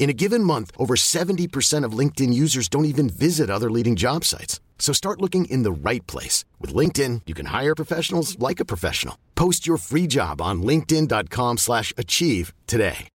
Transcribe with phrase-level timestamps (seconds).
[0.00, 4.24] In a given month, over 70% of LinkedIn users don't even visit other leading job
[4.24, 4.58] sites.
[4.78, 6.46] So start looking in the right place.
[6.58, 9.16] With LinkedIn, you can hire professionals like a professional.
[9.34, 13.08] Post your free job on linkedin.com slash achieve today.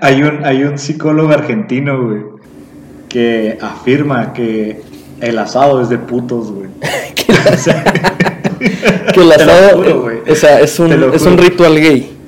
[0.00, 2.22] Hay un, hay un psicólogo argentino, güey,
[3.08, 4.80] que afirma que
[5.20, 6.70] el asado es de putos, güey.
[7.16, 7.32] que
[9.20, 12.19] el asado juro, o sea, es un, es un ritual gay.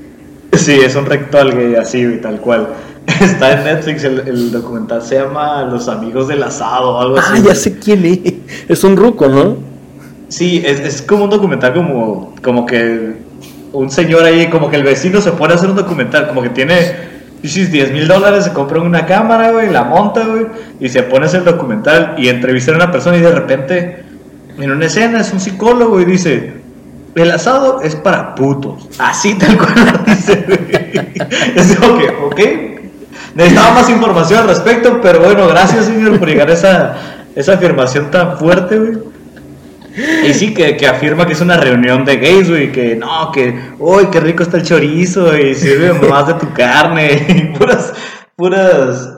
[0.57, 2.69] Sí, es un rectal gay así, güey, tal cual.
[3.21, 7.33] Está en Netflix, el, el documental se llama Los Amigos del Asado o algo así.
[7.37, 8.21] Ah, ya sé quién es.
[8.69, 9.57] Es un ruco, ¿no?
[10.29, 13.17] Sí, es, es como un documental como, como que
[13.73, 16.51] un señor ahí, como que el vecino se pone a hacer un documental, como que
[16.51, 16.77] tiene
[17.43, 20.47] 10 mil dólares, se compra una cámara, güey, la monta, güey,
[20.79, 24.05] y se pone a hacer el documental y entrevista a una persona y de repente,
[24.59, 26.62] en una escena, es un psicólogo y dice,
[27.15, 28.89] el asado es para putos.
[28.99, 30.45] Así tal cual lo dice.
[31.55, 32.41] Es que, ok,
[33.35, 36.97] necesitaba más información al respecto, pero bueno, gracias, señor, por llegar a esa,
[37.35, 38.99] esa afirmación tan fuerte, güey.
[40.27, 43.55] Y sí, que, que afirma que es una reunión de gays, güey, que no, que,
[43.79, 47.93] uy, qué rico está el chorizo, y sirve más de tu carne, y puras,
[48.37, 49.17] puras...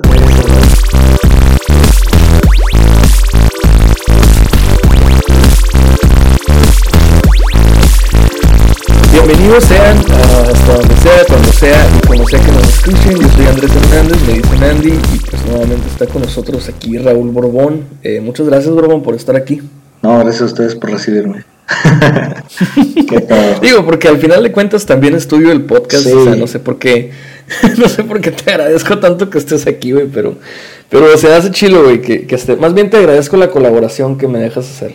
[9.27, 13.19] Bienvenidos sean a hasta donde sea, cuando sea y como sea que nos escuchen.
[13.19, 17.31] Yo soy Andrés Hernández, me dicen Andy y pues nuevamente está con nosotros aquí Raúl
[17.31, 17.85] Borbón.
[18.03, 19.63] Eh, muchas gracias Borbón por estar aquí.
[20.03, 21.43] No, gracias a ustedes por recibirme.
[23.63, 26.13] Digo, porque al final de cuentas también es tuyo el podcast, Sí.
[26.13, 27.11] o sea, no sé por qué,
[27.79, 30.35] no sé por qué te agradezco tanto que estés aquí, güey, pero,
[30.91, 34.29] pero se hace chilo, güey, que, que esté, más bien te agradezco la colaboración que
[34.29, 34.95] me dejas hacer.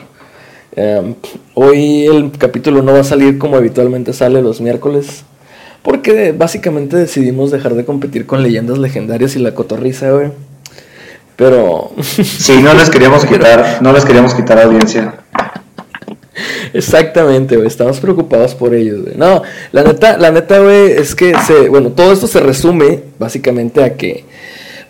[0.76, 1.16] Eh,
[1.56, 5.24] hoy el capítulo no va a salir como habitualmente sale los miércoles,
[5.82, 10.32] porque básicamente decidimos dejar de competir con leyendas legendarias y la cotorriza, güey.
[11.36, 15.16] Pero Sí, no les queríamos quitar, no les queríamos quitar audiencia.
[16.74, 19.16] Exactamente, güey, estamos preocupados por ellos, güey.
[19.18, 19.42] No,
[19.72, 23.96] la neta, la neta, güey, es que se, bueno, todo esto se resume básicamente a
[23.96, 24.26] que,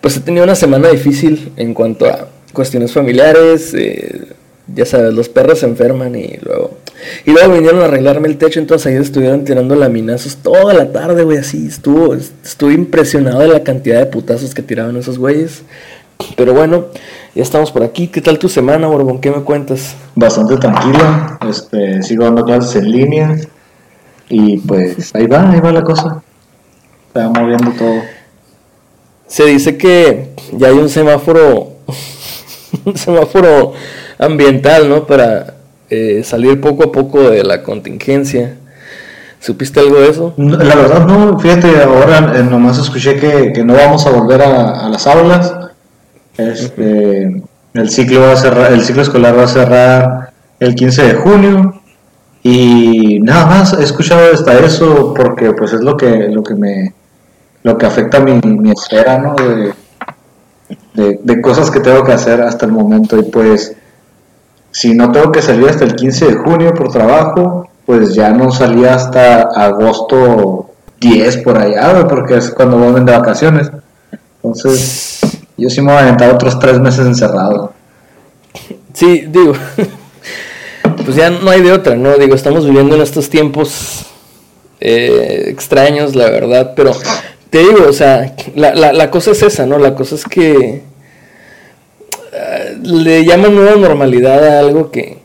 [0.01, 4.27] pues he tenido una semana difícil en cuanto a cuestiones familiares, eh,
[4.75, 6.71] ya sabes, los perros se enferman y luego,
[7.25, 11.23] y luego vinieron a arreglarme el techo, entonces ahí estuvieron tirando laminazos toda la tarde,
[11.23, 15.63] güey, así, estuvo, estuve impresionado de la cantidad de putazos que tiraban esos güeyes.
[16.35, 16.87] Pero bueno,
[17.33, 18.07] ya estamos por aquí.
[18.07, 19.21] ¿Qué tal tu semana, Borbón?
[19.21, 19.95] ¿Qué me cuentas?
[20.15, 23.37] Bastante tranquila, este, sigo dando clases en línea
[24.29, 26.21] y pues ahí va, ahí va la cosa.
[27.15, 28.01] Va moviendo todo.
[29.27, 31.73] Se dice que ya hay un semáforo,
[32.85, 33.73] un semáforo
[34.17, 35.05] ambiental, ¿no?
[35.05, 35.55] Para
[35.89, 38.55] eh, salir poco a poco de la contingencia.
[39.39, 40.33] ¿Supiste algo de eso?
[40.37, 44.85] La verdad no, fíjate, ahora eh, nomás escuché que, que no vamos a volver a,
[44.85, 45.53] a las aulas.
[46.37, 47.41] Este,
[47.73, 51.81] el ciclo va a cerrar, el ciclo escolar va a cerrar el 15 de junio
[52.43, 56.93] y nada más he escuchado hasta eso porque pues es lo que lo que me
[57.63, 59.35] lo que afecta mi, mi esfera, ¿no?
[59.35, 59.73] De,
[60.99, 63.75] de, cosas que tengo que hacer hasta el momento y pues
[64.71, 68.51] si no tengo que salir hasta el 15 de junio por trabajo, pues ya no
[68.51, 70.69] salía hasta agosto
[70.99, 73.71] 10 por allá, porque es cuando vuelven de vacaciones.
[74.35, 75.21] Entonces,
[75.57, 77.73] yo sí me voy a aventar otros tres meses encerrado.
[78.93, 79.53] Sí, digo.
[81.05, 82.17] pues ya no hay de otra, ¿no?
[82.17, 84.05] Digo, estamos viviendo en estos tiempos
[84.79, 86.91] eh, extraños, la verdad, pero
[87.49, 89.79] te digo, o sea, la, la, la cosa es esa, ¿no?
[89.79, 90.83] La cosa es que
[92.83, 95.17] le llaman nueva normalidad a algo que,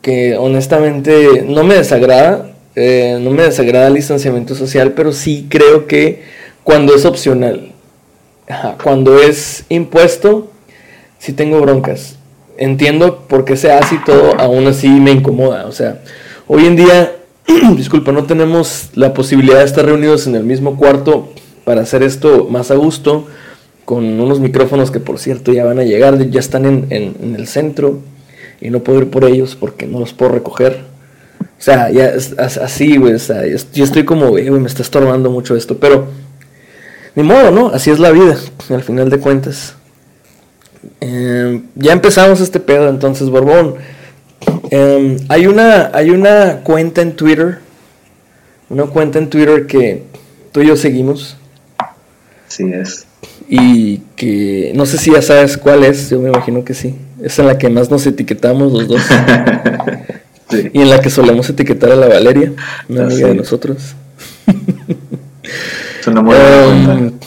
[0.00, 5.86] que honestamente no me desagrada, eh, no me desagrada el distanciamiento social, pero sí creo
[5.86, 6.22] que
[6.64, 7.72] cuando es opcional,
[8.82, 10.50] cuando es impuesto,
[11.18, 12.16] sí tengo broncas.
[12.58, 15.66] Entiendo por qué se hace y todo, aún así me incomoda.
[15.66, 16.02] O sea,
[16.46, 17.12] hoy en día,
[17.76, 21.32] disculpa, no tenemos la posibilidad de estar reunidos en el mismo cuarto
[21.64, 23.26] para hacer esto más a gusto,
[23.92, 27.98] con unos micrófonos que por cierto ya van a llegar, ya están en, el centro
[28.58, 30.80] y no puedo ir por ellos porque no los puedo recoger.
[31.40, 33.12] O sea, ya es, así, güey.
[33.12, 35.76] O sea, yo estoy como, güey, me está estorbando mucho esto.
[35.76, 36.06] Pero,
[37.14, 37.66] ni modo, ¿no?
[37.68, 38.34] Así es la vida,
[38.70, 39.74] al final de cuentas.
[40.98, 43.74] Em, ya empezamos este pedo, entonces, Borbón.
[44.70, 47.58] Em, hay, una, hay una cuenta en Twitter.
[48.70, 50.04] Una cuenta en Twitter que
[50.50, 51.36] tú y yo seguimos.
[52.48, 53.06] Sí es.
[53.48, 56.94] Y que no sé si ya sabes cuál es, yo me imagino que sí.
[57.22, 59.02] Es en la que más nos etiquetamos los dos.
[60.74, 62.52] Y en la que solemos etiquetar a la Valeria,
[62.86, 63.94] una amiga de nosotros.
[66.00, 67.26] Es una muy buena Um, cuenta.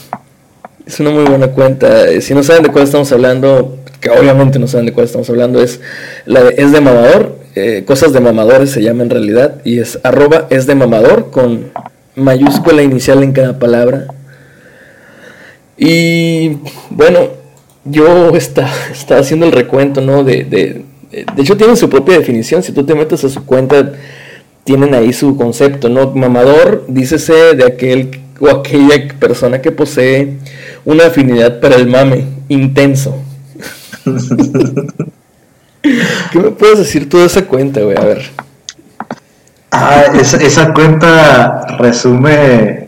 [0.85, 2.07] Es una muy buena cuenta.
[2.09, 5.29] Eh, Si no saben de cuál estamos hablando, que obviamente no saben de cuál estamos
[5.29, 5.79] hablando, es
[6.25, 7.39] la de Es de Mamador.
[7.55, 9.61] eh, cosas de mamadores se llama en realidad.
[9.63, 11.71] Y es arroba es de mamador con
[12.15, 14.07] mayúscula inicial en cada palabra.
[15.77, 16.57] Y
[16.89, 17.19] bueno,
[17.83, 20.23] yo está- estaba haciendo el recuento, ¿no?
[20.23, 22.63] De, de, de hecho tienen su propia definición.
[22.63, 23.93] Si tú te metes a su cuenta,
[24.63, 26.11] tienen ahí su concepto, ¿no?
[26.11, 30.37] Mamador, dícese de aquel o aquella persona que posee
[30.83, 33.17] una afinidad para el mame intenso.
[36.31, 37.97] ¿Qué me puedes decir tú de esa cuenta, güey?
[37.97, 38.23] A ver.
[39.71, 42.84] Ah, esa, esa cuenta resume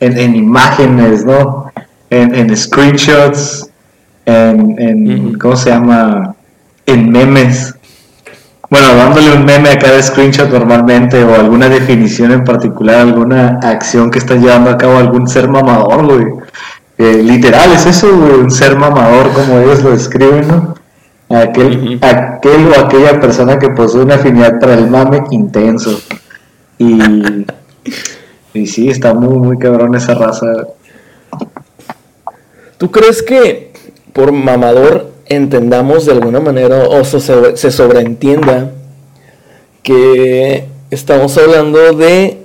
[0.00, 1.72] en, en imágenes, ¿no?
[2.10, 3.68] En, en screenshots,
[4.24, 5.38] en, en.
[5.38, 6.34] ¿cómo se llama?
[6.86, 7.74] En memes.
[8.70, 14.10] Bueno, dándole un meme a cada screenshot normalmente o alguna definición en particular, alguna acción
[14.10, 16.26] que está llevando a cabo algún ser mamador, güey.
[16.98, 20.74] Eh, literal, es eso, güey, un ser mamador como ellos lo describen, ¿no?
[21.30, 25.98] Aquel, aquel o aquella persona que posee una afinidad para el mame intenso.
[26.76, 26.98] Y,
[28.54, 30.46] y sí, está muy, muy cabrón esa raza.
[32.78, 33.72] ¿Tú crees que
[34.12, 38.72] por mamador entendamos de alguna manera o se, sobre- se sobreentienda
[39.82, 42.38] que estamos hablando de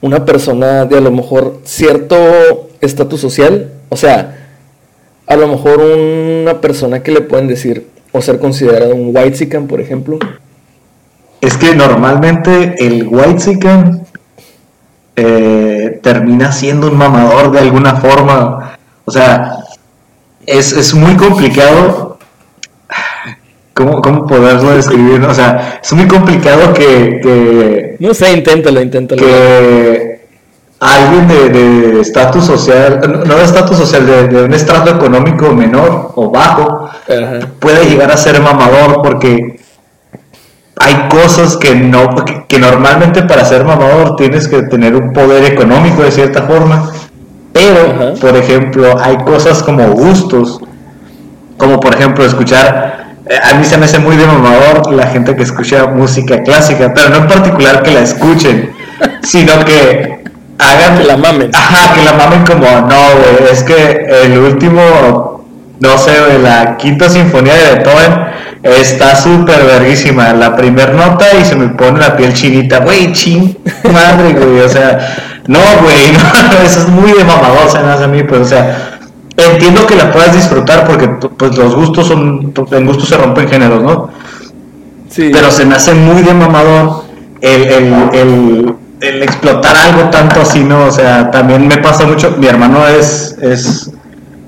[0.00, 2.16] una persona de a lo mejor cierto
[2.80, 3.72] estatus social?
[3.90, 4.48] O sea,
[5.26, 9.80] a lo mejor una persona que le pueden decir o ser considerado un white por
[9.80, 10.18] ejemplo.
[11.40, 14.07] Es que normalmente el white
[16.02, 18.76] termina siendo un mamador de alguna forma.
[19.04, 19.58] O sea,
[20.46, 22.18] es, es muy complicado.
[23.74, 25.22] ¿Cómo, ¿Cómo poderlo describir?
[25.24, 29.22] O sea, es muy complicado que, que, No sé, inténtalo, inténtalo.
[29.22, 30.26] que
[30.80, 35.52] alguien de- de estatus social, no no de estatus social, de, de un estrato económico
[35.52, 37.48] menor o bajo, Ajá.
[37.60, 39.57] puede llegar a ser mamador porque
[40.88, 45.44] hay cosas que no que, que normalmente para ser mamador tienes que tener un poder
[45.44, 46.90] económico de cierta forma
[47.52, 48.20] pero Ajá.
[48.20, 50.60] por ejemplo hay cosas como gustos
[51.58, 55.36] como por ejemplo escuchar eh, a mí se me hace muy de mamador la gente
[55.36, 58.72] que escucha música clásica pero no en particular que la escuchen
[59.22, 60.18] sino que
[60.58, 61.50] hagan Que la mamen.
[61.54, 65.37] Ajá, que la mamen como, no, güey, es que el último,
[65.80, 68.14] no sé, güey, la quinta sinfonía de Beethoven
[68.62, 70.32] está súper verguísima.
[70.32, 73.56] La primer nota y se me pone la piel chinita, güey, chin,
[73.92, 78.04] madre, güey, o sea, no, güey, no, eso es muy de mamador, se me hace
[78.04, 78.98] a mí, pues, o sea,
[79.36, 83.82] entiendo que la puedas disfrutar porque, pues, los gustos son, en gustos se rompen géneros,
[83.82, 84.10] ¿no?
[85.08, 85.30] Sí.
[85.32, 87.04] pero se me hace muy de mamador
[87.40, 90.84] el, el, el, el explotar algo tanto así, ¿no?
[90.84, 93.90] O sea, también me pasa mucho, mi hermano es, es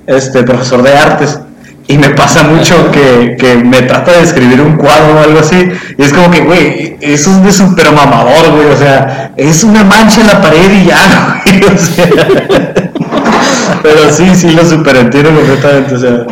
[0.07, 1.39] este, profesor de artes
[1.87, 5.69] y me pasa mucho que, que me trata de escribir un cuadro o algo así
[5.97, 9.83] y es como que, güey, eso es de súper mamador, güey, o sea, es una
[9.83, 12.07] mancha en la pared y ya, güey, o sea,
[13.83, 16.25] pero sí, sí lo super entiendo completamente, o sea,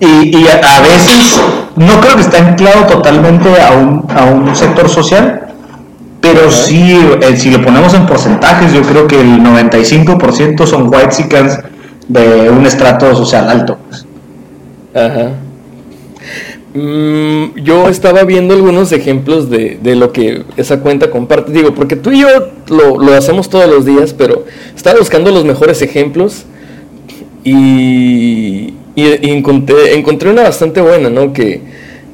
[0.00, 1.40] y, y a, a veces
[1.76, 5.48] no creo que esté anclado totalmente a un, a un sector social,
[6.20, 11.12] pero sí, eh, si lo ponemos en porcentajes, yo creo que el 95% son white
[12.08, 13.78] de un estrato social alto.
[14.94, 15.32] Ajá.
[16.74, 21.50] Mm, yo estaba viendo algunos ejemplos de, de, lo que esa cuenta comparte.
[21.52, 22.28] Digo, porque tú y yo
[22.68, 24.44] lo, lo, hacemos todos los días, pero
[24.76, 26.44] estaba buscando los mejores ejemplos
[27.42, 31.32] y, y, encontré, encontré, una bastante buena, ¿no?
[31.32, 31.62] Que,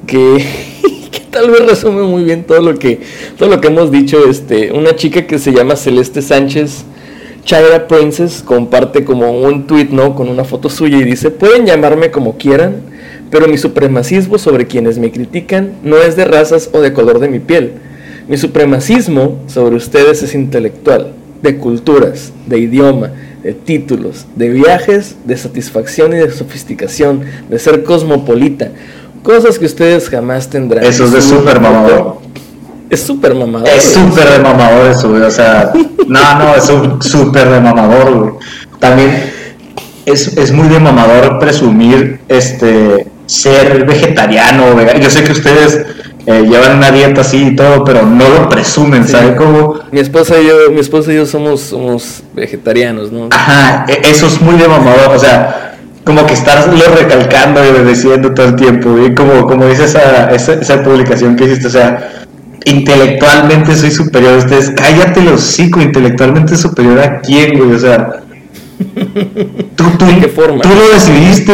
[0.07, 0.47] que,
[1.11, 3.01] que, tal vez resume muy bien todo lo que,
[3.37, 4.29] todo lo que hemos dicho.
[4.29, 6.85] Este, una chica que se llama Celeste Sánchez.
[7.45, 10.15] Chaira Princess comparte como un tweet, ¿no?
[10.15, 12.77] Con una foto suya y dice, pueden llamarme como quieran,
[13.31, 17.29] pero mi supremacismo sobre quienes me critican no es de razas o de color de
[17.29, 17.73] mi piel.
[18.29, 23.11] Mi supremacismo sobre ustedes es intelectual, de culturas, de idioma,
[23.43, 27.21] de títulos, de viajes, de satisfacción y de sofisticación,
[27.51, 28.71] de ser cosmopolita.
[29.23, 30.85] Cosas que ustedes jamás tendrán.
[30.85, 32.24] Eso es de súper mamador.
[32.95, 33.69] Es súper mamador.
[33.69, 35.23] Es súper de mamador eso, güey.
[35.23, 35.73] O sea,
[36.07, 36.65] no, no, es
[37.07, 38.33] súper de mamador, güey.
[38.79, 39.33] También
[40.07, 45.01] es, es muy de mamador presumir este ser vegetariano vegano.
[45.01, 45.85] Yo sé que ustedes
[46.27, 49.81] eh, llevan una dieta así y todo, pero no lo presumen, ¿sabe cómo?
[49.91, 53.29] Mi esposa y yo, mi esposa y yo somos, somos vegetarianos, ¿no?
[53.31, 57.87] Ajá, e, eso es muy de mamador, o sea, como que estás lo recalcando y
[57.87, 61.71] diciendo todo el tiempo, y como, como dice esa, esa, esa publicación que hiciste, o
[61.71, 62.27] sea,
[62.65, 68.25] intelectualmente soy superior a ustedes, cállate los hocico, intelectualmente superior a quién, güey, o sea,
[69.77, 70.61] ¿Tú, tú, qué forma?
[70.61, 71.53] tú lo decidiste,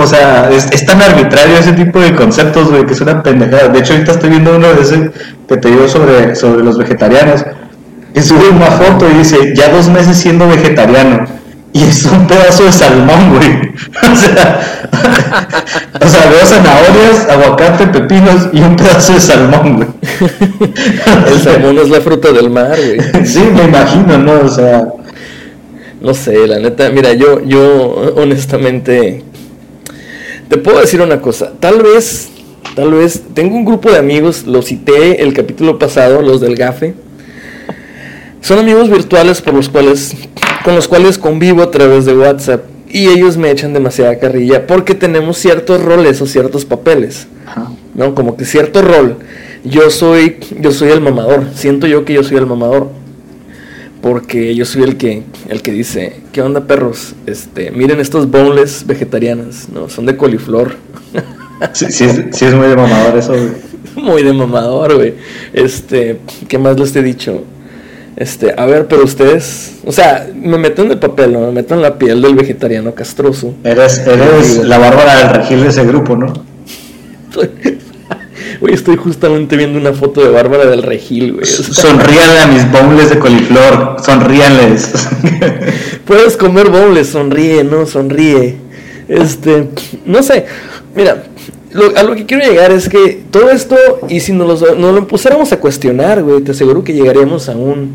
[0.00, 3.68] o sea, es, tan arbitrario ese tipo de conceptos, güey, que es una pendejada.
[3.68, 5.10] De hecho, ahorita estoy viendo uno de ese
[5.48, 7.44] que te digo sobre, sobre los vegetarianos,
[8.14, 11.26] que sube una foto y dice, ya dos meses siendo vegetariano.
[11.72, 13.50] Y es un pedazo de salmón, güey.
[14.12, 14.60] o sea,
[16.00, 19.88] o sea, veo zanahorias, aguacate, pepinos y un pedazo de salmón, güey.
[21.28, 23.26] El salmón es la fruta del mar, güey.
[23.26, 24.40] Sí, me imagino, ¿no?
[24.40, 24.86] O sea,
[26.00, 29.22] no sé, la neta, mira, yo, yo honestamente
[30.48, 31.52] te puedo decir una cosa.
[31.60, 32.28] Tal vez,
[32.74, 36.94] tal vez, tengo un grupo de amigos, lo cité el capítulo pasado, los del GAFE.
[38.40, 40.16] Son amigos virtuales por los cuales,
[40.64, 42.64] con los cuales convivo a través de WhatsApp.
[42.88, 47.28] Y ellos me echan demasiada carrilla porque tenemos ciertos roles o ciertos papeles.
[47.94, 48.14] ¿No?
[48.14, 49.18] Como que cierto rol.
[49.64, 51.46] Yo soy, yo soy el mamador.
[51.54, 52.88] Siento yo que yo soy el mamador
[54.00, 57.14] porque yo soy el que el que dice, "¿Qué onda, perros?
[57.26, 60.76] Este, miren estos boneless vegetarianas, no, son de coliflor."
[61.74, 63.50] Sí, sí, es, muy de mamador eso, güey.
[63.96, 65.12] Muy de mamador, güey.
[65.52, 67.44] Este, ¿qué más les he dicho?
[68.16, 71.40] Este, a ver, pero ustedes, o sea, me meto en el papel, ¿no?
[71.40, 73.54] Me meto en la piel del vegetariano castroso.
[73.62, 76.32] Eres, eres la bárbara del regil de ese grupo, ¿no?
[78.60, 81.46] Güey, estoy justamente viendo una foto de Bárbara del Regil, güey.
[81.46, 84.92] Sonríanle a mis bowls de coliflor, sonríanles.
[86.04, 87.86] Puedes comer bowls, sonríe, ¿no?
[87.86, 88.56] Sonríe.
[89.08, 89.68] Este,
[90.04, 90.44] no sé,
[90.94, 91.24] mira,
[91.96, 93.76] a lo que quiero llegar es que todo esto,
[94.08, 97.56] y si nos lo, nos lo pusiéramos a cuestionar, güey, te aseguro que llegaríamos a
[97.56, 97.94] un,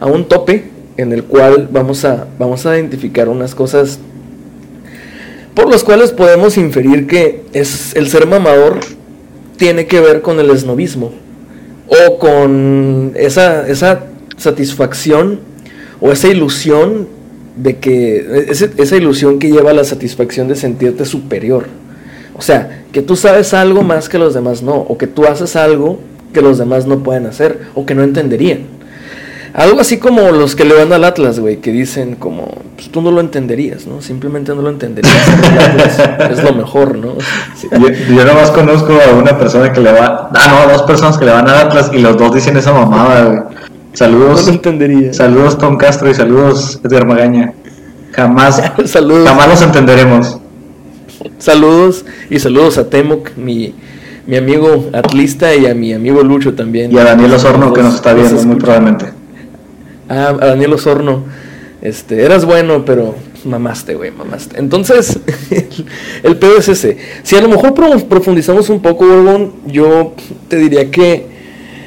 [0.00, 0.64] a un tope
[0.96, 4.00] en el cual vamos a, vamos a identificar unas cosas
[5.54, 8.80] por las cuales podemos inferir que es el ser mamador
[9.56, 11.12] tiene que ver con el esnovismo
[11.88, 14.04] o con esa, esa
[14.36, 15.40] satisfacción
[16.00, 17.08] o esa ilusión
[17.56, 18.46] de que
[18.76, 21.66] esa ilusión que lleva a la satisfacción de sentirte superior.
[22.36, 25.56] O sea, que tú sabes algo más que los demás no, o que tú haces
[25.56, 25.98] algo
[26.34, 28.75] que los demás no pueden hacer o que no entenderían.
[29.56, 33.00] Algo así como los que le van al Atlas, güey, que dicen como, pues tú
[33.00, 34.02] no lo entenderías, ¿no?
[34.02, 35.16] Simplemente no lo entenderías.
[36.30, 37.14] es lo mejor, ¿no?
[37.72, 41.24] Yo, yo nomás conozco a una persona que le va, ah, no, dos personas que
[41.24, 43.40] le van al Atlas y los dos dicen esa mamada, güey.
[43.94, 44.40] Saludos.
[44.40, 45.14] No lo entendería.
[45.14, 47.54] Saludos Tom Castro y saludos Edgar Magaña.
[48.12, 49.26] Jamás, saludos.
[49.26, 50.38] jamás los entenderemos.
[51.38, 53.74] Saludos y saludos a Temoc, mi,
[54.26, 56.92] mi amigo atlista y a mi amigo Lucho también.
[56.92, 59.16] Y a Daniel Osorno que nos está viendo muy probablemente.
[60.08, 61.24] Ah, a Daniel Osorno.
[61.82, 64.58] Este, eras bueno, pero mamaste, güey, mamaste.
[64.58, 65.18] Entonces,
[66.22, 66.96] el, pedo es ese.
[67.22, 69.06] Si a lo mejor profundizamos un poco,
[69.66, 70.14] yo
[70.48, 71.26] te diría que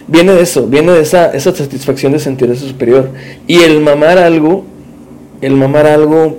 [0.07, 3.09] viene de eso, viene de esa, esa satisfacción de sentirse superior.
[3.47, 4.65] Y el mamar algo,
[5.41, 6.37] el mamar algo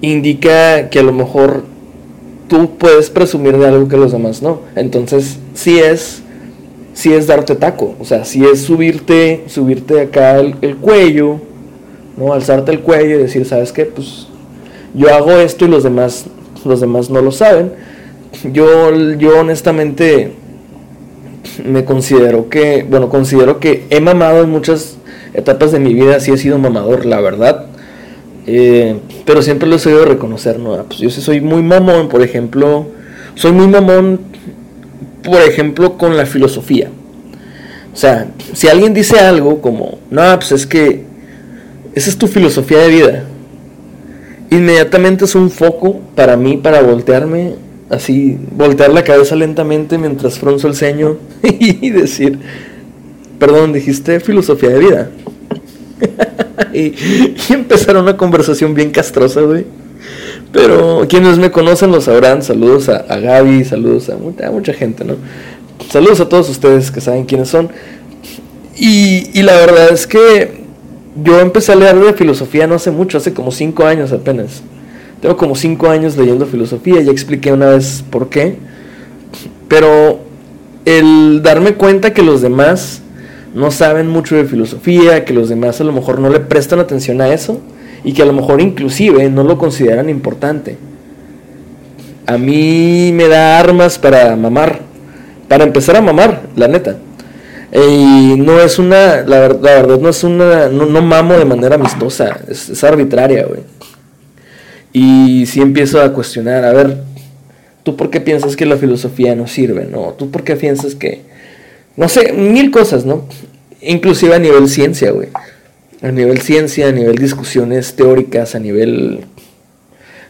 [0.00, 1.64] indica que a lo mejor
[2.48, 4.62] tú puedes presumir de algo que los demás no.
[4.74, 6.19] Entonces, sí es
[7.00, 11.40] si es darte taco, o sea, si es subirte, subirte acá el, cuello,
[12.18, 12.34] ¿no?
[12.34, 13.86] Alzarte el cuello y decir, ¿sabes qué?
[13.86, 14.26] Pues
[14.92, 16.26] yo hago esto y los demás,
[16.62, 17.72] los demás no lo saben.
[18.52, 20.32] Yo, yo honestamente
[21.64, 24.98] me considero que, bueno, considero que he mamado en muchas
[25.32, 27.64] etapas de mi vida, sí he sido mamador, la verdad.
[28.46, 30.84] Eh, pero siempre lo he sabido reconocer, ¿no?
[30.84, 32.88] Pues yo sí soy muy mamón, por ejemplo,
[33.36, 34.20] soy muy mamón,
[35.22, 36.88] por ejemplo, con la filosofía.
[37.92, 41.02] O sea, si alguien dice algo como, no, pues es que
[41.94, 43.24] esa es tu filosofía de vida,
[44.50, 47.54] inmediatamente es un foco para mí para voltearme,
[47.88, 52.38] así, voltear la cabeza lentamente mientras fronzo el ceño y decir,
[53.38, 55.10] perdón, dijiste filosofía de vida.
[56.72, 56.94] y,
[57.52, 59.64] empezar una conversación bien castrosa, güey.
[60.52, 62.42] Pero quienes me conocen lo sabrán.
[62.42, 65.14] Saludos a, Gaby, saludos a mucha, mucha, gente, ¿no?
[65.90, 67.70] Saludos a todos ustedes que saben quiénes son.
[68.76, 70.60] Y, y, la verdad es que
[71.22, 74.62] yo empecé a leer de filosofía no hace mucho, hace como cinco años apenas.
[75.20, 78.56] Tengo como cinco años leyendo filosofía, ya expliqué una vez por qué.
[79.68, 80.20] Pero
[80.84, 83.02] el darme cuenta que los demás
[83.54, 87.20] no saben mucho de filosofía, que los demás a lo mejor no le prestan atención
[87.20, 87.60] a eso
[88.04, 90.76] y que a lo mejor inclusive no lo consideran importante.
[92.26, 94.80] A mí me da armas para mamar,
[95.48, 96.96] para empezar a mamar, la neta.
[97.72, 102.82] Y no es una, la, verdad no es una, no, mamo de manera amistosa, es,
[102.82, 103.60] arbitraria, güey.
[104.92, 106.98] Y si empiezo a cuestionar, a ver,
[107.84, 109.86] ¿tú por qué piensas que la filosofía no sirve?
[109.90, 110.14] ¿No?
[110.18, 111.30] ¿Tú por qué piensas que
[111.96, 113.26] no sé, mil cosas, ¿no?
[113.82, 115.28] Inclusive a nivel ciencia, güey.
[116.02, 119.24] A nivel ciencia, a nivel discusiones teóricas, a nivel,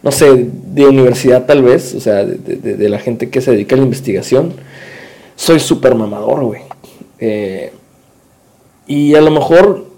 [0.03, 3.79] no sé, de universidad tal vez, o sea, de, la gente que se dedica a
[3.79, 4.53] la investigación.
[5.37, 6.63] Soy súper mamador, güey.
[7.19, 7.73] Eh,
[8.87, 9.91] y a lo mejor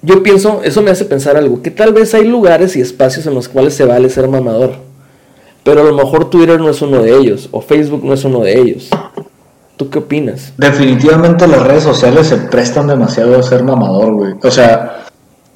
[0.00, 3.34] yo pienso, eso me hace pensar algo, que tal vez hay lugares y espacios en
[3.34, 4.76] los cuales se vale ser mamador.
[5.64, 8.40] Pero a lo mejor Twitter no es uno de ellos, o Facebook no es uno
[8.40, 8.88] de ellos.
[9.76, 10.52] ¿Tú qué opinas?
[10.56, 14.34] Definitivamente las redes sociales se prestan demasiado a ser mamador, güey.
[14.42, 15.04] O sea,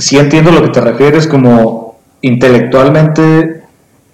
[0.02, 3.62] sí entiendo lo que te refieres, como intelectualmente,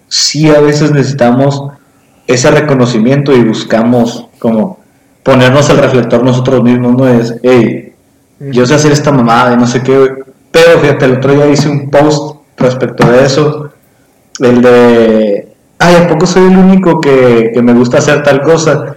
[0.07, 1.62] sí a veces necesitamos
[2.26, 4.80] ese reconocimiento y buscamos como
[5.23, 7.95] ponernos el reflector nosotros mismos, no es, hey,
[8.38, 10.11] yo sé hacer esta mamada y no sé qué,
[10.50, 13.71] pero fíjate, el otro día hice un post respecto de eso,
[14.41, 18.97] el de, ay, ¿a poco soy el único que, que me gusta hacer tal cosa?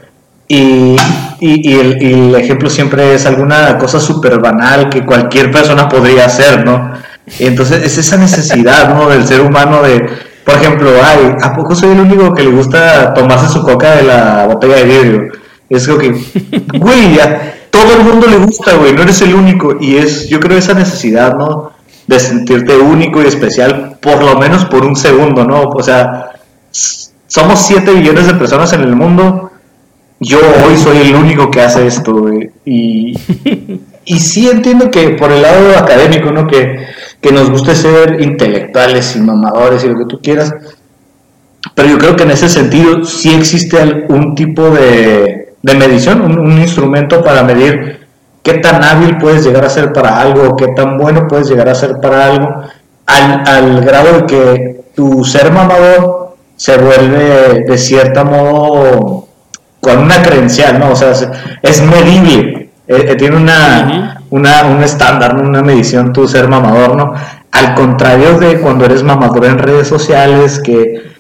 [0.54, 0.98] Y,
[1.40, 6.92] el, ejemplo siempre es alguna cosa súper banal que cualquier persona podría hacer, ¿no?
[7.40, 9.08] Entonces es esa necesidad, ¿no?
[9.08, 10.06] Del ser humano de,
[10.44, 14.04] por ejemplo, ay, ¿a poco soy el único que le gusta tomarse su coca de
[14.04, 15.32] la botella de vidrio?
[15.70, 16.22] Es como que,
[16.78, 19.78] güey, a todo el mundo le gusta, güey, no eres el único.
[19.80, 21.72] Y es, yo creo, esa necesidad, ¿no?
[22.08, 25.62] De sentirte único y especial, por lo menos por un segundo, ¿no?
[25.62, 26.32] O sea,
[27.28, 29.51] somos 7 billones de personas en el mundo
[30.22, 32.30] yo hoy soy el único que hace esto,
[32.64, 33.14] Y,
[34.06, 36.48] y sí entiendo que por el lado académico, ¿no?
[36.48, 36.80] Que,
[37.32, 40.54] nos guste ser intelectuales y mamadores y lo que tú quieras.
[41.74, 47.24] Pero yo creo que en ese sentido sí existe algún tipo de, medición, un, instrumento
[47.24, 48.08] para medir
[48.44, 51.76] qué tan hábil puedes llegar a ser para algo, qué tan bueno puedes llegar a
[51.76, 52.48] ser para algo,
[53.08, 59.21] al, al grado de que tu ser mamador se vuelve de cierta modo
[59.82, 60.91] con una credencial, ¿no?
[60.91, 61.12] O sea,
[61.62, 67.13] es, medible, eh, eh, tiene una, una, un estándar, una medición tu ser mamador, ¿no?
[67.52, 71.12] Al contrario de cuando eres mamador en redes sociales, que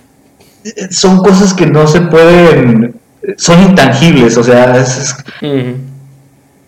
[0.63, 2.95] eh, son cosas que no se pueden,
[3.35, 5.15] son intangibles, o sea, es...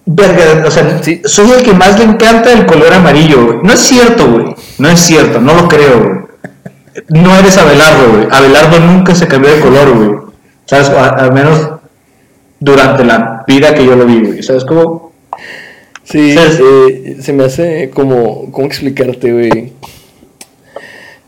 [0.06, 3.60] Verga, o sea, soy el que más le encanta el color amarillo, güey.
[3.64, 4.54] No es cierto, güey.
[4.78, 6.24] No es cierto, no lo creo, güey.
[7.08, 8.28] No eres Abelardo, güey.
[8.30, 10.24] Abelardo nunca se cambió de color, güey.
[10.66, 10.90] ¿Sabes?
[10.90, 11.70] al menos
[12.64, 15.12] durante la vida que yo lo vivo, ¿sabes cómo?
[16.04, 19.74] Sí, eh, se me hace como, ¿cómo explicarte, güey?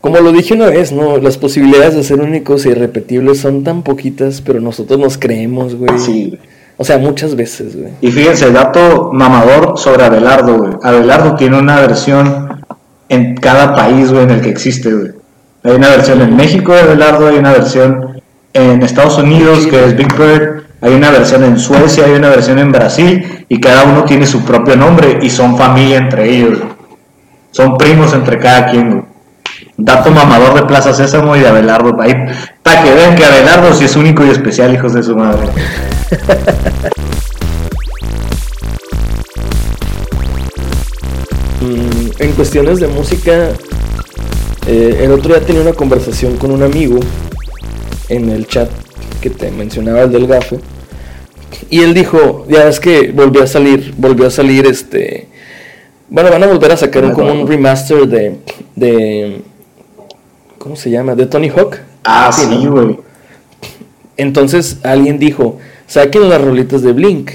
[0.00, 1.18] Como lo dije una vez, ¿no?
[1.18, 5.98] Las posibilidades de ser únicos e irrepetibles son tan poquitas, pero nosotros nos creemos, güey.
[5.98, 6.38] Sí,
[6.76, 7.92] O sea, muchas veces, güey.
[8.02, 10.72] Y fíjense, dato mamador sobre Abelardo, güey.
[10.82, 12.62] Abelardo tiene una versión
[13.08, 15.12] en cada país, güey, en el que existe, güey.
[15.64, 18.20] Hay una versión en México de Abelardo, hay una versión
[18.52, 22.60] en Estados Unidos, que es Big Bird, hay una versión en Suecia, hay una versión
[22.60, 26.58] en Brasil y cada uno tiene su propio nombre y son familia entre ellos.
[27.50, 29.04] Son primos entre cada quien.
[29.76, 31.96] Dato mamador de Plaza Sésamo y de Abelardo.
[31.96, 35.48] para que vean que Abelardo sí es único y especial, hijos de su madre.
[41.58, 43.48] Mm, en cuestiones de música,
[44.66, 47.00] eh, el otro día tenía una conversación con un amigo
[48.10, 48.68] en el chat
[49.20, 50.60] que te mencionaba el del gafe
[51.70, 55.28] y él dijo, ya es que volvió a salir, volvió a salir este...
[56.08, 58.38] Bueno, van a volver a sacar un, como un remaster de,
[58.76, 59.42] de...
[60.58, 61.14] ¿Cómo se llama?
[61.14, 61.78] De Tony Hawk.
[62.04, 62.98] Ah, sí, güey.
[64.16, 67.32] entonces alguien dijo, saquen las rolitas de Blink.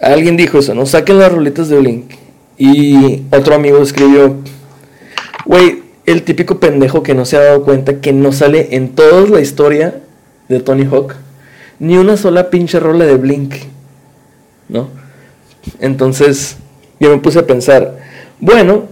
[0.00, 0.86] Alguien dijo eso, ¿no?
[0.86, 2.12] Saquen las rolitas de Blink.
[2.56, 4.36] Y otro amigo escribió,
[5.44, 9.28] güey, el típico pendejo que no se ha dado cuenta que no sale en toda
[9.28, 10.00] la historia
[10.48, 11.16] de Tony Hawk
[11.80, 13.54] ni una sola pinche rola de Blink,
[14.68, 14.88] ¿no?
[15.80, 16.56] Entonces
[17.00, 17.98] yo me puse a pensar,
[18.38, 18.84] bueno,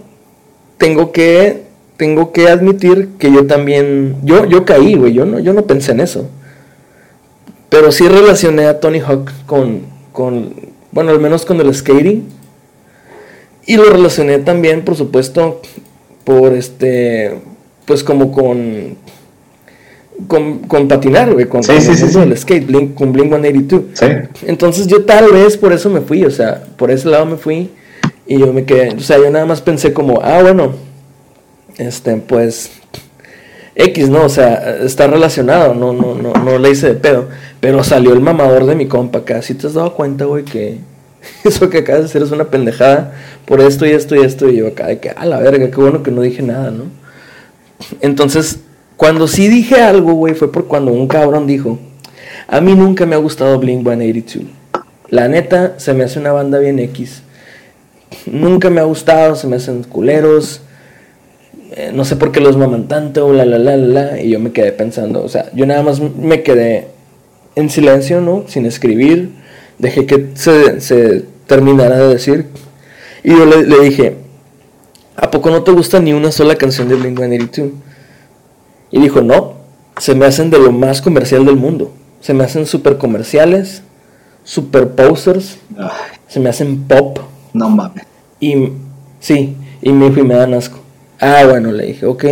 [0.78, 5.52] tengo que tengo que admitir que yo también yo yo caí, güey, yo no yo
[5.52, 6.28] no pensé en eso.
[7.68, 10.54] Pero sí relacioné a Tony Hawk con con
[10.90, 12.24] bueno, al menos con el skating.
[13.66, 15.60] Y lo relacioné también, por supuesto,
[16.24, 17.38] por este,
[17.84, 18.96] pues como con,
[20.26, 23.82] con, patinar, güey, con, el skate, Blink, con Blink 182.
[24.46, 27.70] Entonces yo tal vez por eso me fui, o sea, por ese lado me fui
[28.26, 30.72] y yo me quedé, o sea, yo nada más pensé como, ah, bueno,
[31.78, 32.70] este, pues
[33.78, 34.24] X, ¿no?
[34.24, 37.28] O sea, está relacionado, no, no, no, no le hice de pedo.
[37.60, 39.40] Pero salió el mamador de mi compa acá.
[39.40, 40.78] Si te has dado cuenta, güey, que
[41.44, 43.14] eso que acabas de hacer es una pendejada
[43.46, 44.48] por esto y esto y esto.
[44.48, 46.84] Y yo acá de que, a la verga, qué bueno que no dije nada, ¿no?
[48.00, 48.58] Entonces,
[48.98, 51.78] cuando sí dije algo, güey, fue por cuando un cabrón dijo,
[52.46, 54.44] a mí nunca me ha gustado Blink 182.
[55.08, 57.22] La neta, se me hace una banda bien X.
[58.26, 60.60] Nunca me ha gustado, se me hacen culeros.
[61.76, 64.20] Eh, no sé por qué los maman tanto, la la la la.
[64.20, 66.88] Y yo me quedé pensando, o sea, yo nada más me quedé
[67.54, 68.44] en silencio, ¿no?
[68.48, 69.30] Sin escribir
[69.78, 72.46] dejé que se, terminara de decir.
[73.22, 74.16] Y yo le, dije,
[75.16, 77.70] ¿a poco no te gusta ni una sola canción de Blink-182?
[78.90, 79.54] Y dijo, no,
[79.98, 81.92] se me hacen de lo más comercial del mundo.
[82.20, 83.82] Se me hacen super comerciales,
[84.44, 85.58] super posters,
[86.28, 87.18] se me hacen pop.
[87.52, 88.04] No mames.
[88.40, 88.70] Y
[89.20, 90.78] sí, y me dijo, y me dan asco.
[91.20, 92.24] Ah, bueno, le dije, ok.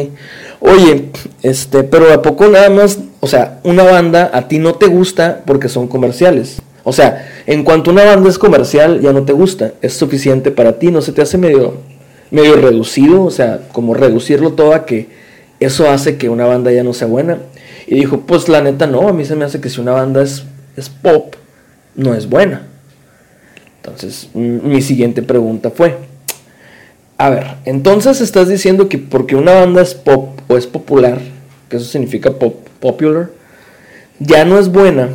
[0.60, 1.10] Oye,
[1.42, 5.42] este, pero ¿a poco nada más, o sea, una banda a ti no te gusta
[5.44, 6.62] porque son comerciales?
[6.84, 10.78] O sea, en cuanto una banda es comercial, ya no te gusta, es suficiente para
[10.78, 11.74] ti, no se te hace medio,
[12.30, 15.08] medio reducido, o sea, como reducirlo todo a que
[15.60, 17.38] eso hace que una banda ya no sea buena.
[17.86, 20.22] Y dijo, pues la neta no, a mí se me hace que si una banda
[20.22, 20.44] es,
[20.76, 21.34] es pop,
[21.94, 22.66] no es buena.
[23.76, 25.96] Entonces, mi siguiente pregunta fue,
[27.18, 31.20] a ver, entonces estás diciendo que porque una banda es pop o es popular,
[31.68, 33.30] que eso significa pop, popular,
[34.18, 35.10] ya no es buena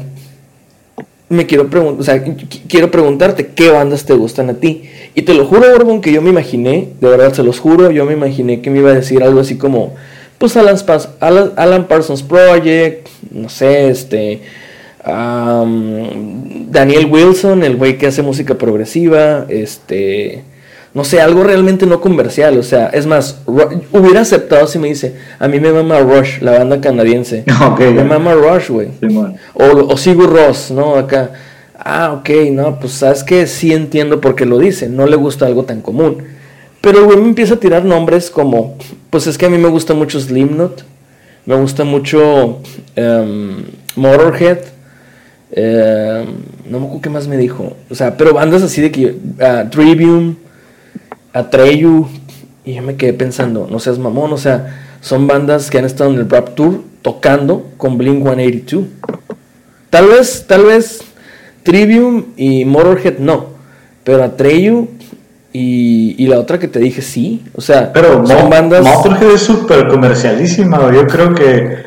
[1.31, 2.21] me quiero preguntar, o sea,
[2.67, 4.83] quiero preguntarte qué bandas te gustan a ti.
[5.15, 8.05] Y te lo juro, Borbón, que yo me imaginé, de verdad se los juro, yo
[8.05, 9.95] me imaginé que me iba a decir algo así como,
[10.41, 10.75] pues Alan,
[11.55, 14.41] Alan, Parsons Project, no sé, este,
[15.05, 20.43] Daniel Wilson, el güey que hace música progresiva, este,
[20.95, 22.57] no sé, algo realmente no comercial.
[22.57, 26.57] O sea, es más, hubiera aceptado si me dice, a mí me mama Rush, la
[26.57, 27.43] banda canadiense.
[27.79, 28.87] me mama Rush, güey.
[29.53, 30.95] o, o Sigur Ross, ¿no?
[30.95, 31.33] Acá.
[31.77, 34.89] Ah, ok, no, pues sabes que sí entiendo por qué lo dice.
[34.89, 36.40] No le gusta algo tan común.
[36.81, 38.75] Pero güey me empieza a tirar nombres como,
[39.11, 40.83] pues es que a mí me gusta mucho Slimknot,
[41.45, 42.59] me gusta mucho
[42.97, 43.63] um,
[43.95, 44.59] Motorhead,
[45.51, 46.25] em,
[46.67, 49.15] no me acuerdo qué más me dijo, o sea, pero bandas así de que,
[49.69, 50.37] Trivium,
[51.33, 52.07] Atreyu,
[52.65, 56.09] y yo me quedé pensando, no seas mamón, o sea, son bandas que han estado
[56.11, 58.85] en el Rap Tour tocando con Blink 182.
[59.91, 61.01] Tal vez, tal vez
[61.63, 63.47] Trivium y Motorhead no,
[64.03, 64.89] pero Atreyu
[65.53, 68.83] y, y la otra que te dije sí, o sea, pero son bandas.
[68.83, 71.83] Motorhead es súper comercialísima, yo creo que.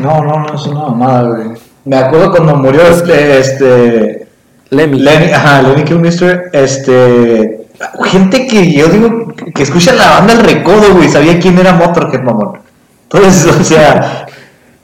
[0.00, 1.48] no, no, no es una mamada, güey.
[1.84, 3.38] Me acuerdo cuando murió este.
[3.38, 4.26] este
[4.70, 5.00] Lemmy.
[5.00, 7.60] Lemmy, ajá, Lemmy Kilmister, este
[8.04, 12.22] gente que yo digo que escucha la banda El Recodo, güey, sabía quién era Motorhead,
[12.22, 12.58] mamón.
[13.04, 14.26] Entonces, o sea,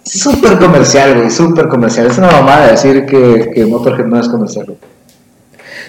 [0.04, 2.06] súper comercial, güey, súper comercial.
[2.06, 4.76] Es una mamada decir que, que Motorhead no es comercial,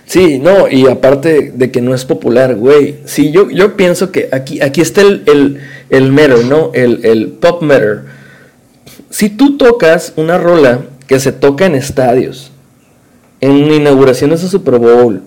[0.07, 2.95] Sí, no, y aparte de que no es popular, güey.
[3.03, 6.71] Sí, yo, yo pienso que aquí, aquí está el, el, el matter, ¿no?
[6.73, 8.03] El, el pop matter.
[9.09, 12.51] Si tú tocas una rola que se toca en estadios,
[13.41, 15.23] en inauguraciones de Super Bowl,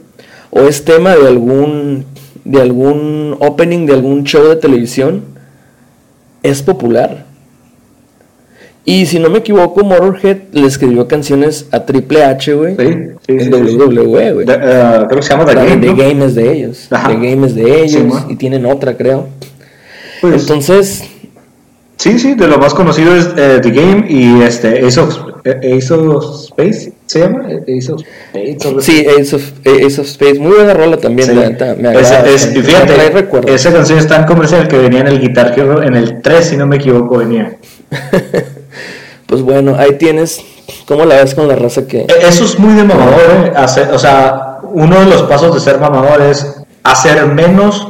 [0.51, 2.07] o es tema de algún
[2.47, 5.25] de algún opening de algún show de televisión
[6.43, 7.27] es popular.
[8.85, 12.77] Y si no me equivoco, Motorhead le escribió canciones a Triple H, güey.
[12.77, 12.87] Sí,
[13.27, 14.45] sí, en WWE, güey.
[14.45, 15.87] Uh, creo que se llama The Game.
[15.87, 16.87] The Game es de ellos.
[16.89, 18.25] The Game es de ellos.
[18.29, 19.29] y tienen otra, creo.
[20.21, 21.05] Pues, Entonces,
[22.01, 25.15] Sí, sí, de lo más conocido es eh, The Game y este Ace of,
[25.45, 27.47] eh, Ace of Space, ¿se llama?
[27.47, 28.81] Ace of Space.
[28.81, 31.35] Sí, Ace of, Ace of Space, muy buena rola también, sí.
[31.35, 32.27] me agrada.
[32.27, 32.95] Es, es, fíjate,
[33.53, 36.57] esa canción es tan comercial que venía en el Guitar Hero, en el 3, si
[36.57, 37.59] no me equivoco, venía.
[39.31, 40.45] Pues bueno, ahí tienes.
[40.87, 42.01] ¿Cómo la ves con la raza que.?
[42.01, 43.53] E-, eso es muy de mamador, ¿eh?
[43.57, 47.87] Hacer, o sea, uno de los pasos de ser mamador es hacer menos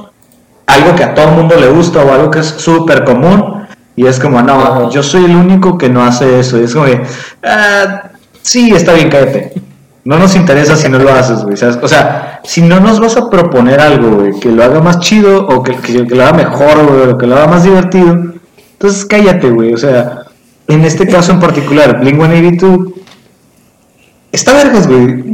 [0.67, 3.67] algo que a todo el mundo le gusta o algo que es súper común.
[3.97, 6.61] Y es como, no, yo soy el único que no hace eso.
[6.61, 6.87] Y es como,
[7.43, 8.03] ah,
[8.43, 9.55] sí, está bien, cállate.
[10.05, 11.55] No nos interesa si no lo haces, güey.
[11.55, 15.47] O sea, si no nos vas a proponer algo, güey, que lo haga más chido
[15.47, 18.11] o que, que, lo haga mejor, güey, o que lo haga más divertido,
[18.73, 19.73] entonces cállate, güey.
[19.73, 20.25] O sea,
[20.75, 22.93] en este caso en particular, Blink 182,
[24.33, 25.25] está vergas, güey.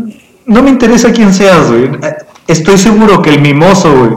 [0.46, 1.90] No me interesa quién seas, güey.
[2.46, 4.10] Estoy seguro que el mimoso, güey,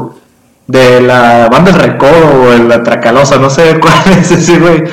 [0.67, 4.83] de la banda del Recodo o la Tracalosa, no sé cuál es ese, güey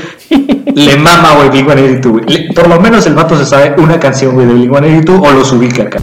[0.77, 2.53] le mama, güey, Blink-182, güey.
[2.53, 5.85] Por lo menos el vato se sabe una canción, güey, de Blink-182 o los ubica
[5.85, 6.01] acá.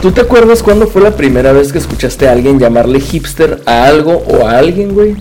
[0.00, 3.84] ¿Tú te acuerdas cuándo fue la primera vez que escuchaste a alguien llamarle hipster a
[3.84, 5.16] algo o a alguien, güey?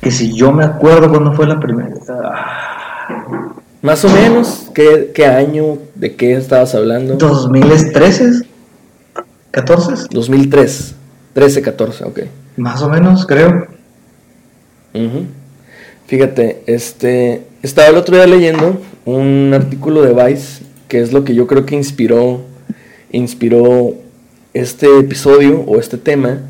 [0.00, 1.90] Que si yo me acuerdo cuándo fue la primera.
[3.82, 5.76] Más o menos, ¿qué, ¿qué, año?
[5.94, 7.16] ¿De qué estabas hablando?
[7.16, 8.46] 2013,
[9.50, 10.06] 14.
[10.10, 10.94] 2003,
[11.34, 12.20] 13, 14, ok.
[12.56, 13.66] Más o menos, creo.
[16.06, 21.34] Fíjate, este, estaba el otro día leyendo un artículo de Vice, que es lo que
[21.34, 22.48] yo creo que inspiró,
[23.12, 23.94] inspiró
[24.54, 26.40] este episodio o este tema,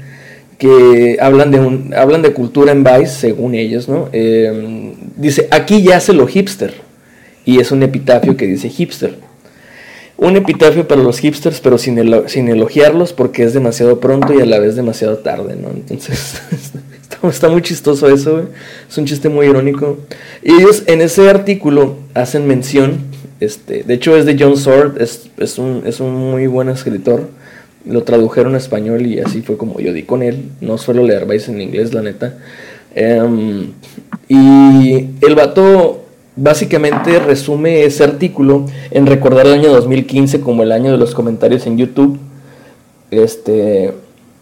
[0.58, 4.10] que hablan de, un, hablan de cultura en Vice, según ellos, ¿no?
[4.12, 6.74] Em, dice, aquí yace lo hipster
[7.46, 9.16] y es un epitafio que dice hipster.
[10.18, 14.44] Un epitafio para los hipsters, pero sin, sin elogiarlos porque es demasiado pronto y a
[14.44, 15.70] la vez demasiado tarde, ¿no?
[15.70, 16.42] Entonces,
[17.22, 18.44] está, muy chistoso eso,
[18.88, 19.96] Es un chiste muy irónico.
[20.42, 22.98] Y ellos en ese artículo hacen mención,
[23.40, 27.28] este, de hecho es de John Sword, es, es, un, es un muy buen escritor.
[27.86, 30.50] Lo tradujeron a español y así fue como yo di con él.
[30.60, 32.36] No suelo leer vais en inglés, la neta.
[32.94, 33.72] Em,
[34.28, 36.04] y el vato
[36.36, 41.66] básicamente resume ese artículo en recordar el año 2015 como el año de los comentarios
[41.66, 42.18] en YouTube.
[43.10, 43.92] Este,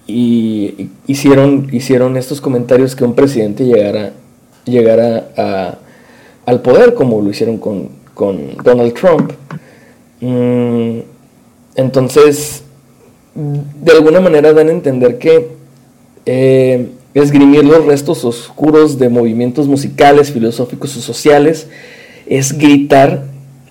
[0.08, 4.12] y hicieron, hicieron estos comentarios que un presidente llegara,
[4.64, 5.78] llegara a,
[6.46, 9.33] al poder, como lo hicieron con, Donald Trump.
[10.20, 11.00] Mm,
[11.76, 12.62] entonces,
[13.35, 15.48] de alguna manera dan a entender que
[16.26, 21.68] eh, esgrimir los restos oscuros de movimientos musicales, filosóficos o sociales,
[22.26, 23.24] es gritar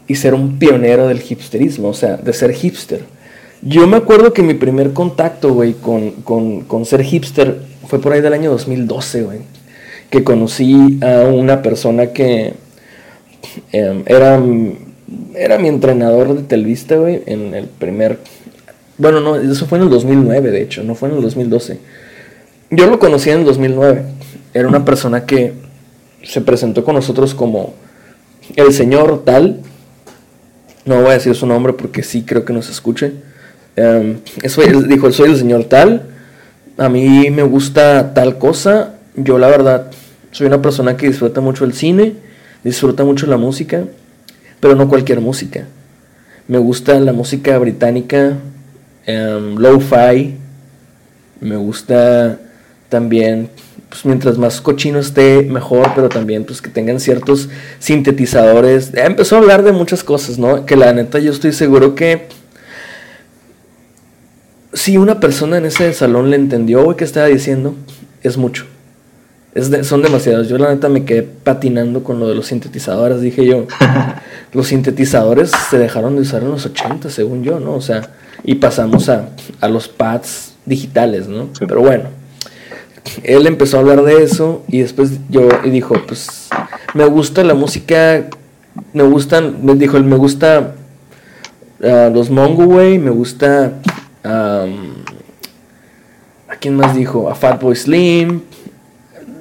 [0.07, 3.01] y ser un pionero del hipsterismo, o sea, de ser hipster.
[3.61, 8.33] Yo me acuerdo que mi primer contacto, güey, con, ser hipster fue por ahí del
[8.33, 9.39] año 2012, güey.
[10.09, 12.53] Que conocí a una persona que
[13.71, 14.41] em, era,
[15.35, 18.19] era mi entrenador de telvista, güey, en el primer...
[18.97, 21.79] Bueno, no, eso fue en el 2009, de hecho, no fue en el 2012
[22.69, 24.03] yo lo conocí en el 2009.
[24.53, 25.53] Era una persona que
[26.23, 27.73] se presentó con nosotros como
[28.55, 29.61] el señor tal.
[30.85, 33.13] No voy a decir su nombre porque sí creo que nos escuche.
[33.77, 36.07] Um, eso, dijo, soy el señor tal.
[36.77, 38.95] A mí me gusta tal cosa.
[39.15, 39.91] Yo la verdad
[40.31, 42.15] soy una persona que disfruta mucho el cine,
[42.67, 43.85] disfruta mucho la música,
[44.59, 45.65] pero no cualquier música.
[46.49, 48.37] Me gusta la música británica,
[49.07, 50.35] um, lo-fi.
[51.39, 52.39] Me gusta
[52.89, 53.49] también
[53.89, 57.47] pues mientras más cochino esté, mejor, pero también pues que tengan ciertos
[57.79, 58.91] sintetizadores.
[58.95, 60.65] empezó a hablar de muchas cosas, ¿no?
[60.65, 62.27] Que la neta yo estoy seguro que
[64.73, 67.75] si una persona en ese salón le entendió, güey, que estaba diciendo,
[68.23, 68.65] es mucho.
[69.57, 70.47] Es son demasiados.
[70.47, 73.21] Yo la neta me quedé patinando con lo de los sintetizadores.
[73.21, 73.65] Dije yo,
[74.53, 77.73] los sintetizadores se dejaron de usar en los 80, según yo, ¿no?
[77.73, 78.09] O sea,
[78.43, 81.49] y pasamos a, a los pads digitales, ¿no?
[81.59, 82.17] Pero bueno
[83.23, 86.49] él empezó a hablar de eso y después yo y dijo, pues
[86.93, 88.25] me gusta la música,
[88.93, 90.75] me gustan, me dijo él, me gusta
[91.79, 93.73] uh, los Mongo Way, me gusta
[94.23, 94.65] ¿a
[96.59, 97.29] quién más dijo?
[97.29, 98.41] A Fatboy Slim,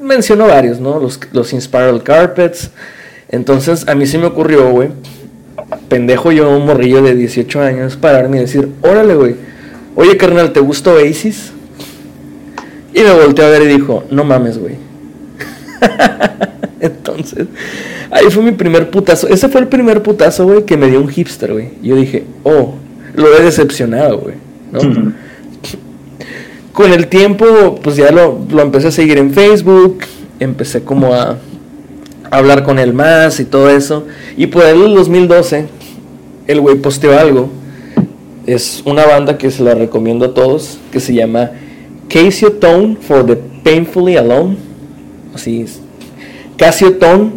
[0.06, 0.98] mencionó varios, ¿no?
[0.98, 2.70] Los, los Inspiral Carpets.
[3.28, 4.88] Entonces a mí se me ocurrió, güey,
[5.88, 9.36] pendejo yo, un morrillo de 18 años, pararme y decir, órale, güey,
[9.96, 11.52] oye carnal, ¿te gusta Oasis?
[12.94, 14.76] Y me volteó a ver y dijo, no mames, güey.
[16.80, 17.46] Entonces,
[18.10, 19.28] ahí fue mi primer putazo.
[19.28, 21.72] Ese fue el primer putazo, güey, que me dio un hipster, güey.
[21.82, 22.74] Yo dije, oh,
[23.14, 24.34] lo he decepcionado, güey.
[24.72, 25.12] ¿no?
[26.76, 30.00] Con el tiempo, pues ya lo, lo, empecé a seguir en Facebook.
[30.38, 31.38] Empecé como a,
[32.30, 34.04] hablar con él más y todo eso.
[34.36, 35.66] Y por el 2012,
[36.46, 37.48] el güey posteó algo
[38.46, 41.50] es una banda que se la recomiendo a todos, que se llama
[42.08, 44.56] Casio Tone for the Painfully Alone.
[45.34, 45.80] Así es.
[46.56, 47.32] Casio Tone,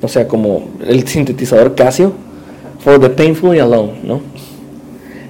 [0.00, 2.12] o sea, como el sintetizador Casio,
[2.78, 4.20] for the Painfully Alone, ¿no?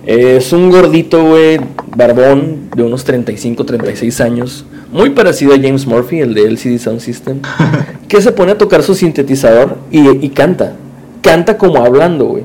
[0.04, 1.58] Es un gordito, güey,
[1.96, 4.64] barbón, de unos 35, 36 años.
[4.90, 7.40] Muy parecido a James Murphy, el de LCD Sound System.
[8.08, 10.74] que se pone a tocar su sintetizador y, y canta.
[11.22, 12.44] Canta como hablando, güey.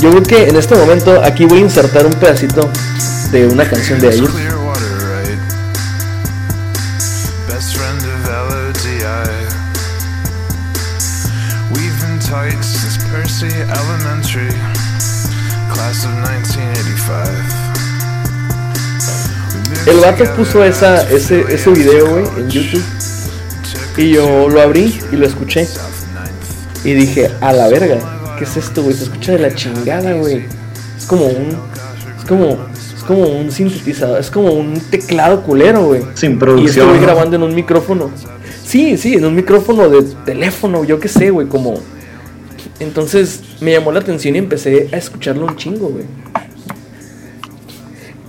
[0.00, 2.68] Yo creo que en este momento aquí voy a insertar un pedacito
[3.32, 4.30] de una canción de ellos.
[19.86, 22.50] El vato puso esa, ese, ese video, güey, en.
[22.50, 22.82] YouTube.
[23.98, 25.68] Y yo lo abrí y lo escuché.
[26.84, 27.98] Y dije, a la verga,
[28.38, 28.94] ¿qué es esto, güey?
[28.94, 30.44] Se escucha de la chingada, güey.
[30.96, 31.58] Es como un.
[32.18, 32.58] Es como.
[32.96, 34.18] Es como un sintetizador.
[34.18, 36.02] Es como un teclado culero, güey.
[36.14, 37.06] Sin Y producción, estoy ¿no?
[37.06, 38.10] grabando en un micrófono.
[38.64, 41.80] Sí, sí, en un micrófono de teléfono, yo qué sé, güey, como.
[42.80, 46.04] Entonces me llamó la atención y empecé a escucharlo un chingo, güey.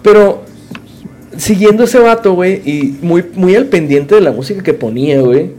[0.03, 0.44] Pero
[1.45, 5.51] siguiendo ese vato, güey, y muy, muy al pendiente de la música que ponía, güey.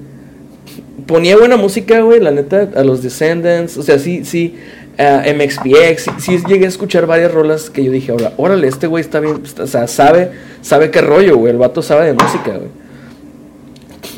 [1.06, 4.56] Ponía buena música, güey, la neta, a los Descendants, o sea, sí, sí,
[4.98, 8.88] a MXPX, sí, sí llegué a escuchar varias rolas que yo dije, ahora, órale, este
[8.88, 12.56] güey está bien, o sea, sabe, sabe qué rollo, güey, el vato sabe de música,
[12.56, 12.70] güey.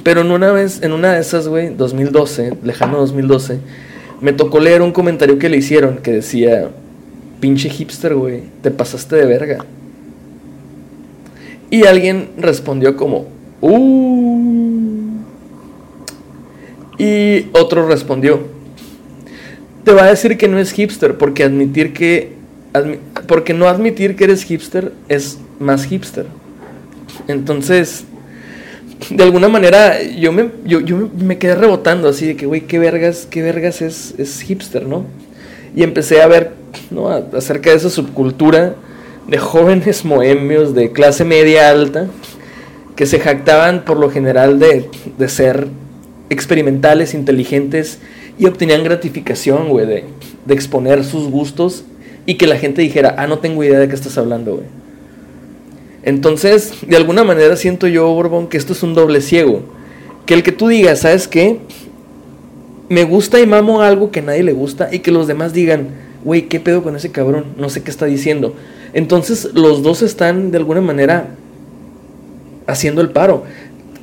[0.03, 3.59] Pero en una vez, en una de esas, güey, 2012, lejano 2012,
[4.23, 6.71] me tocó leer un comentario que le hicieron que decía,
[7.41, 9.67] pinche hipster, güey, te pasaste de verga.
[11.71, 13.27] Y alguien respondió como,
[13.61, 15.09] uh.
[16.99, 18.41] Y otro respondió,
[19.85, 22.33] te va a decir que no es hipster, porque admitir que,
[23.27, 26.27] porque no admitir que eres hipster es más hipster.
[27.29, 28.05] Entonces,
[29.11, 32.79] de alguna manera yo me, yo, yo me- quedé rebotando así de que, güey, qué
[32.81, 35.05] vergas, qué vergas es, es hipster, ¿no?
[35.77, 36.53] Y empecé a ver,
[36.91, 37.09] ¿no?
[37.09, 38.75] Acerca de esa subcultura
[39.29, 42.09] de jóvenes mohemios de clase media alta
[42.97, 45.69] que se jactaban por lo general de, de ser
[46.31, 47.99] experimentales, inteligentes
[48.39, 50.05] y obtenían gratificación, güey, de,
[50.47, 51.85] de exponer sus gustos
[52.27, 54.67] y que la gente dijera, ah, no tengo idea de qué estás hablando, güey.
[56.03, 59.63] Entonces, de alguna manera siento yo, Borbón, que esto es un doble ciego.
[60.27, 61.59] Que el que tú digas, ¿sabes qué?
[62.89, 65.89] Me gusta y mamo algo que a nadie le gusta y que los demás digan,
[66.25, 67.47] güey, ¿qué pedo con ese cabrón?
[67.57, 68.55] No sé qué está diciendo.
[68.93, 71.29] Entonces, los dos están de alguna manera
[72.67, 73.45] haciendo el paro.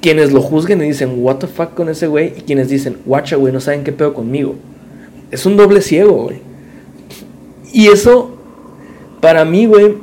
[0.02, 3.36] Quienes lo juzguen y dicen, what the fuck con ese güey, y quienes dicen, guacha,
[3.38, 4.56] güey, no saben qué pedo conmigo.
[5.32, 6.38] Es un doble ciego, güey.
[7.74, 8.38] Y eso,
[9.22, 9.96] para mí, güey,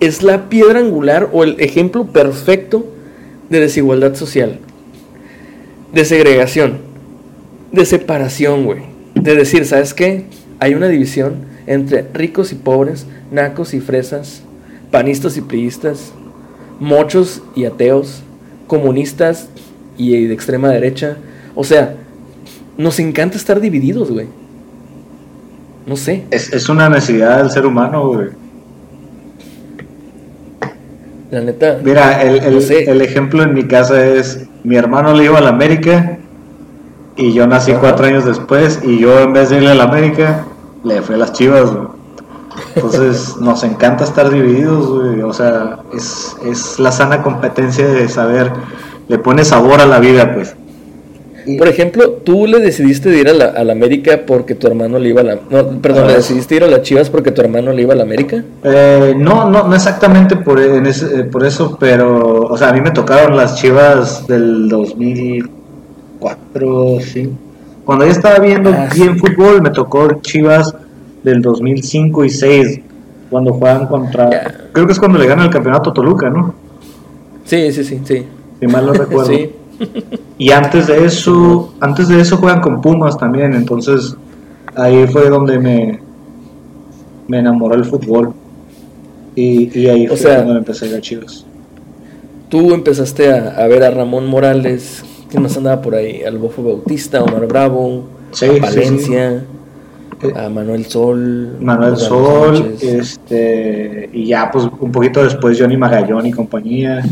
[0.00, 2.86] es la piedra angular o el ejemplo perfecto
[3.50, 4.58] de desigualdad social,
[5.92, 6.78] de segregación,
[7.72, 8.80] de separación, güey.
[9.14, 10.26] De decir, ¿sabes qué?
[10.60, 11.34] Hay una división
[11.66, 14.42] entre ricos y pobres, nacos y fresas,
[14.90, 16.12] panistas y priistas,
[16.80, 18.22] mochos y ateos,
[18.66, 19.48] comunistas
[19.98, 21.16] y de extrema derecha.
[21.54, 21.94] O sea,
[22.78, 24.26] nos encanta estar divididos, güey.
[25.86, 26.24] No sé.
[26.30, 28.28] Es, es una necesidad del ser humano, güey.
[31.30, 31.80] La neta.
[31.82, 32.84] Mira, el, el- No sé.
[32.90, 36.15] el ejemplo en mi casa es, mi hermano le iba a la América
[37.16, 37.80] y yo nací Ajá.
[37.80, 40.44] cuatro años después y yo en vez de irle a la América,
[40.84, 41.88] le fui a las chivas, güey.
[42.74, 45.22] Entonces nos encanta estar divididos, güey.
[45.22, 48.50] O sea, es, es la sana competencia de saber,
[49.08, 50.54] le pone sabor a la vida, pues.
[51.58, 54.98] Por ejemplo, tú le decidiste de ir a la, a la América porque tu hermano
[54.98, 55.34] le iba a la...
[55.48, 56.08] No, perdón, Ah.
[56.08, 58.42] le decidiste ir a las Chivas porque tu hermano le iba a la América.
[58.64, 62.72] Eh, no, no, no exactamente por, en ese- eh, por eso, pero, o sea, a
[62.72, 64.68] mí me tocaron las chivas del
[66.20, 67.30] 2004, sí.
[67.84, 70.74] Cuando yo estaba viendo Ah, bien fútbol, me tocó chivas
[71.22, 72.80] del 2005 y 6,
[73.30, 76.54] cuando juegan contra, creo que es cuando le ganan el campeonato a Toluca, ¿no?
[77.44, 78.24] Sí, sí, sí, sí.
[78.60, 79.32] Si mal no recuerdo.
[79.36, 79.50] Sí.
[80.38, 84.16] Y antes de eso, antes de eso juegan con Pumas también, entonces
[84.74, 86.00] ahí fue donde me,
[87.28, 88.32] me enamoró el fútbol.
[89.34, 91.44] Y, y ahí O fue sea- cuando empecé a ir a Chivas.
[92.48, 95.04] Tú empezaste a, a ver a Ramón Morales,
[95.36, 96.22] ¿quién más andaba por ahí?
[96.22, 99.44] Al Bofo Bautista, Omar Bravo, Sí, a sí, Valencia,
[100.22, 101.58] Eh, a Manuel Sol.
[101.60, 107.02] Manuel Sol, este, y ya pues un poquito después Johnny Magallón y compañía.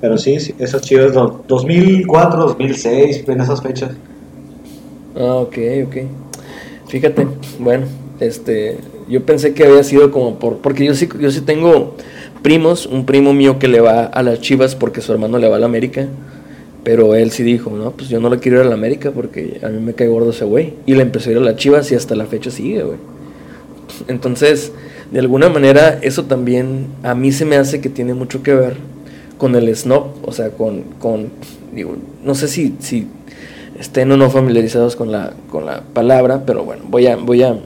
[0.00, 3.90] Pero sí, sí esas Chivas, do- 2004, 2006, en esas fechas.
[5.14, 5.96] Ah, ok, ok.
[6.86, 7.26] Fíjate,
[7.58, 7.84] bueno,
[8.20, 10.58] este, Yo pensé que había sido como por.
[10.58, 11.94] Porque yo sí, yo sí tengo
[12.42, 15.56] primos, un primo mío que le va a las chivas porque su hermano le va
[15.56, 16.06] a la América.
[16.84, 19.60] Pero él sí dijo, no, pues yo no le quiero ir a la América porque
[19.62, 20.74] a mí me cae gordo ese güey.
[20.86, 22.98] Y le empezó a ir a las chivas y hasta la fecha sigue, güey.
[24.06, 24.72] Entonces,
[25.10, 28.76] de alguna manera, eso también a mí se me hace que tiene mucho que ver
[29.38, 31.30] con el snob, o sea, con, con
[31.74, 33.06] digo, no sé si, si
[33.78, 37.56] estén o no familiarizados con la, con la palabra, pero bueno, voy a, voy a,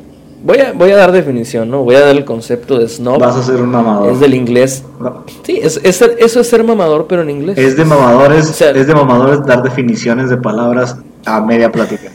[0.42, 1.82] voy a, voy a dar definición, ¿no?
[1.84, 3.18] Voy a dar el concepto de snob.
[3.20, 4.12] Vas a ser un mamador.
[4.12, 4.84] Es del inglés.
[5.00, 5.24] No.
[5.44, 7.58] Sí, es, eso es ser mamador, pero en inglés.
[7.58, 12.10] Es de mamadores, O sea- es de mamadores dar definiciones de palabras a media plática.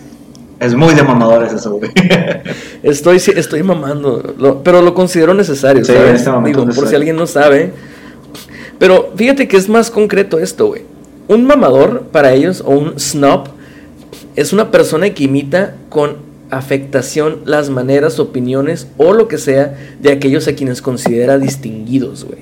[0.59, 1.91] Es muy de mamadores eso, güey.
[2.83, 6.15] Estoy, estoy mamando, lo- pero lo considero necesario, Sí, en ¿sabes?
[6.15, 7.73] este momento Digo, por si alguien no sabe.
[8.79, 10.83] Pero fíjate que es más concreto esto, güey.
[11.27, 13.49] Un mamador para ellos, o un snob,
[14.35, 16.17] es una persona que imita con
[16.49, 22.39] afectación las maneras, opiniones o lo que sea de aquellos a quienes considera distinguidos, güey.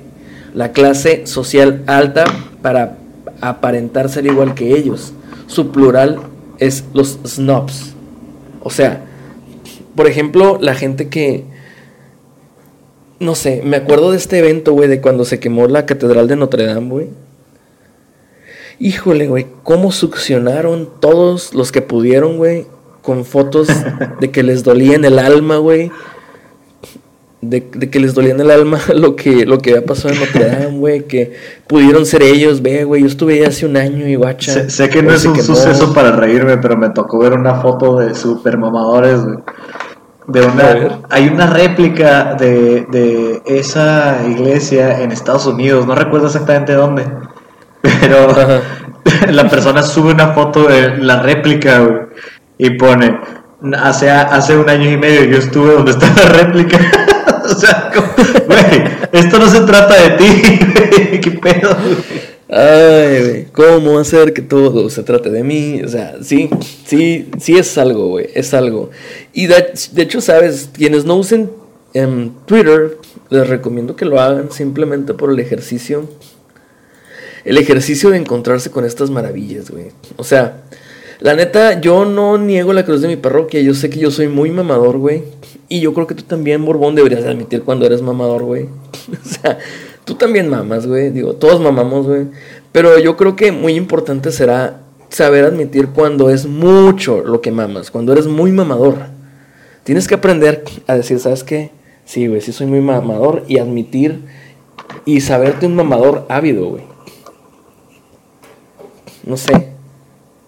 [0.53, 2.25] La clase social alta
[2.61, 2.97] para
[3.41, 5.13] aparentar ser igual que ellos.
[5.47, 6.19] Su plural
[6.59, 7.93] es los snobs.
[8.61, 9.05] O sea,
[9.95, 11.45] por ejemplo, la gente que.
[13.19, 16.35] No sé, me acuerdo de este evento, güey, de cuando se quemó la Catedral de
[16.35, 17.07] Notre Dame, güey.
[18.77, 22.67] Híjole, güey, cómo succionaron todos los que pudieron, güey,
[23.05, 23.67] con fotos
[24.19, 25.91] de que les dolía en el alma, güey.
[27.41, 30.19] De, de que les dolía en el alma lo que, lo que había pasado en
[30.19, 31.03] Notre Dame, güey.
[31.03, 31.33] Que
[31.67, 33.01] pudieron ser ellos, ve, güey.
[33.01, 34.53] Yo estuve ahí hace un año y guacha.
[34.53, 37.99] sé, sé que no es un suceso para reírme, pero me tocó ver una foto
[37.99, 39.37] de super mamadores, güey.
[40.27, 46.73] De una, hay una réplica de, de esa iglesia en Estados Unidos, no recuerdo exactamente
[46.73, 47.05] dónde,
[48.01, 48.33] pero
[49.29, 51.99] la persona sube una foto de la réplica güey,
[52.57, 53.19] y pone,
[53.77, 56.79] hace, hace un año y medio yo estuve donde está la réplica.
[57.45, 57.91] o sea,
[58.47, 61.75] güey, esto no se trata de ti, güey, qué pedo.
[62.47, 65.81] Ay, güey, ¿cómo hacer que todo se trate de mí?
[65.83, 66.49] O sea, sí,
[66.85, 68.91] sí, sí es algo, güey, es algo.
[69.33, 71.51] Y de, de hecho, sabes, quienes no usen
[71.93, 72.97] em, Twitter,
[73.29, 76.07] les recomiendo que lo hagan simplemente por el ejercicio.
[77.43, 79.91] El ejercicio de encontrarse con estas maravillas, güey.
[80.17, 80.63] O sea,
[81.19, 83.61] la neta, yo no niego la cruz de mi parroquia.
[83.61, 85.23] Yo sé que yo soy muy mamador, güey.
[85.69, 88.65] Y yo creo que tú también, Borbón, deberías admitir cuando eres mamador, güey.
[89.25, 89.57] o sea,
[90.03, 91.11] tú también mamas, güey.
[91.11, 92.27] Digo, todos mamamos, güey.
[92.71, 97.91] Pero yo creo que muy importante será saber admitir cuando es mucho lo que mamas.
[97.91, 98.97] Cuando eres muy mamador.
[99.83, 101.71] Tienes que aprender a decir, ¿sabes qué?
[102.03, 103.43] Sí, güey, sí soy muy mamador.
[103.47, 104.19] Y admitir
[105.05, 106.83] y saberte un mamador ávido, güey.
[109.23, 109.74] No sé.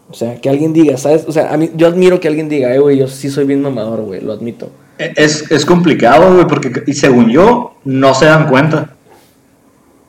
[0.10, 1.26] O sea, que alguien diga, ¿sabes?
[1.28, 3.62] O sea, a mí, yo admiro que alguien diga, eh, güey, yo sí soy bien
[3.62, 4.70] mamador, güey, lo admito.
[4.98, 8.92] Es, es complicado, güey, porque y según yo, no se dan cuenta.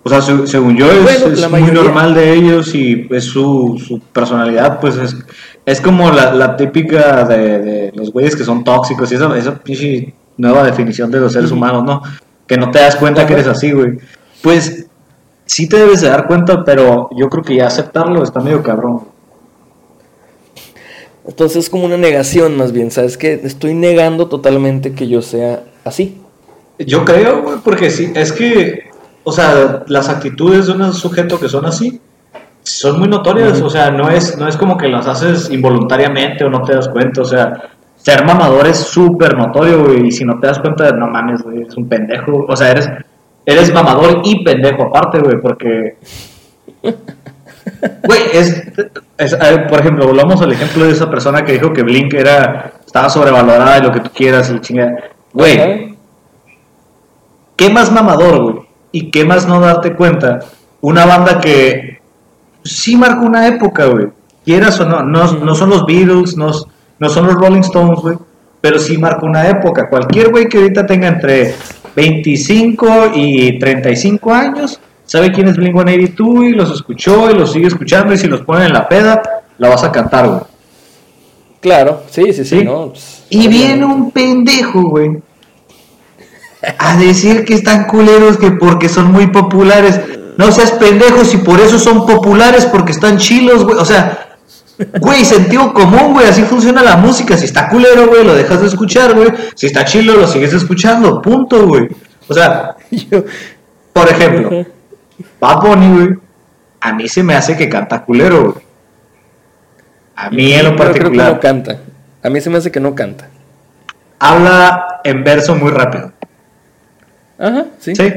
[0.05, 3.83] O sea, se- según yo, es, Bueno, es muy normal de ellos y es su,
[3.85, 5.17] su personalidad, pues es,
[5.67, 9.59] es como la, la típica de, de los güeyes que son tóxicos y esa, esa
[9.59, 12.01] pinche nueva definición de los seres humanos, ¿no?
[12.47, 13.99] Que no te das cuenta que eres así, güey.
[14.41, 14.87] Pues
[15.45, 19.01] sí te debes de dar cuenta, pero yo creo que ya aceptarlo está medio cabrón.
[21.29, 23.19] Entonces es como una negación más bien, ¿sabes?
[23.19, 26.23] Que estoy negando totalmente que yo sea así.
[26.79, 28.89] Yo creo, güey, porque sí, es que,
[29.25, 32.01] o sea, las actitudes de un sujeto que son así
[32.63, 36.51] son muy notorias, o sea, no es, no es como que las haces involuntariamente o
[36.51, 40.41] no te das cuenta, o sea, ser mamador es súper notorio, güey, y si no
[40.41, 42.89] te das cuenta, no mames, güey, es un pendejo, o sea, eres,
[43.45, 45.99] eres mamador y pendejo aparte, güey, porque...
[48.03, 48.63] Güey, es,
[49.19, 52.15] es- a ver, por ejemplo, volvamos al ejemplo de esa persona que dijo que Blink
[52.15, 54.95] era, estaba sobrevalorada y lo que tú quieras y chingada.
[55.33, 55.95] Güey, Ajá.
[57.57, 58.57] ¿qué más mamador, güey?
[58.93, 60.41] ¿Y qué más no darte cuenta?
[60.81, 62.01] Una banda que
[62.65, 64.09] sí marcó una época, güey.
[64.45, 66.51] Quieras o no, no, no son los Beatles, no,
[66.99, 68.17] no son los Rolling Stones, güey.
[68.61, 69.89] Pero sí marcó una época.
[69.89, 71.55] Cualquier güey que ahorita tenga entre
[71.95, 78.15] 25 y 35 años, sabe quién es Blink-182 y los escuchó y los sigue escuchando
[78.15, 79.21] y si los ponen en la peda,
[79.59, 80.41] la vas a cantar, güey.
[81.61, 82.65] Claro, sí, sí, sí, Sí.
[82.65, 82.91] ¿no?
[82.91, 85.19] Pues, Y viene un pendejo, güey.
[86.79, 90.01] A decir que están culeros que porque son muy populares.
[90.37, 93.77] No seas pendejos y por eso son populares porque están chilos, güey.
[93.79, 94.37] O sea,
[95.01, 96.27] güey, sentido común, güey.
[96.29, 97.37] Así funciona la música.
[97.37, 99.29] Si está culero, güey, lo dejas de escuchar, güey.
[99.55, 101.21] Si está chilo, lo sigues escuchando.
[101.23, 101.89] Punto, güey.
[102.29, 103.25] O sea, yo-
[103.93, 104.65] por ejemplo,
[105.41, 106.19] Bad Bunny, güey.
[106.81, 108.65] A mí se me hace que canta culero, güey.
[110.17, 111.33] A mí en lo creo que particular.
[111.35, 111.79] no canta.
[112.23, 113.29] A mí se me hace que no canta.
[114.19, 116.13] habla en verso muy rápido.
[117.39, 117.95] Ajá, sí.
[117.95, 118.13] Sí.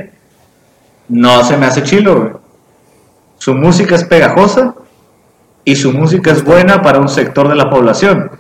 [1.08, 2.32] No se me hace chilo, güey.
[3.38, 4.76] Su música es pegajosa
[5.66, 8.32] y su música es buena para un sector de la población.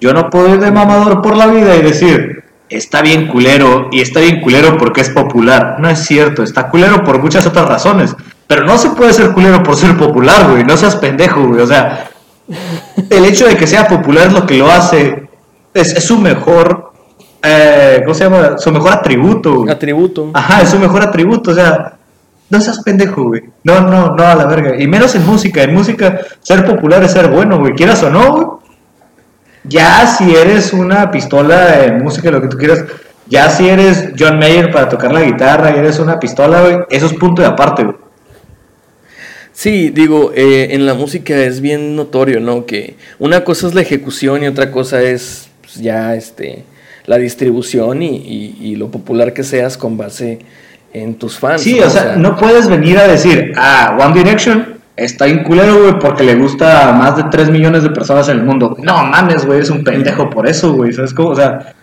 [0.00, 4.00] Yo no puedo ir de mamador por la vida y decir, está bien culero y
[4.00, 5.76] está bien culero porque es popular.
[5.78, 8.14] No es cierto, está culero por muchas otras razones.
[8.46, 10.64] Pero no se puede ser culero por ser popular, güey.
[10.64, 11.60] No seas pendejo, güey.
[11.60, 12.10] O sea,
[13.10, 15.28] el hecho de que sea popular es lo que lo hace.
[15.74, 16.92] Es, es su mejor.
[17.42, 18.58] eh, ¿Cómo se llama?
[18.58, 19.70] Su mejor atributo, güey.
[19.70, 20.30] Atributo.
[20.34, 21.94] Ajá, es su mejor atributo, o sea,
[22.48, 23.42] no seas pendejo, güey.
[23.64, 24.80] No, no, no, a la verga.
[24.80, 28.32] Y menos en música, en música ser popular es ser bueno, güey, quieras o no,
[28.32, 28.46] güey.
[29.68, 32.84] Ya si eres una pistola en música, lo que tú quieras,
[33.28, 37.06] ya si eres John Mayer para tocar la guitarra y eres una pistola, güey, eso
[37.06, 37.96] es punto de aparte, güey.
[39.52, 42.66] Sí, digo, eh, en la música es bien notorio, ¿no?
[42.66, 46.64] Que una cosa es la ejecución y otra cosa es pues, ya este
[47.06, 50.40] la distribución y, y- y lo popular que seas con base
[50.92, 51.62] en tus fans.
[51.62, 55.98] Sí, o sea, no puedes venir a decir, ah, One Direction está en culero, güey,
[55.98, 58.76] porque le gusta a más de 3 millones de personas en el mundo.
[58.82, 61.30] No mames, güey, eres un pendejo por eso, güey, ¿sabes cómo?
[61.30, 61.74] O sea,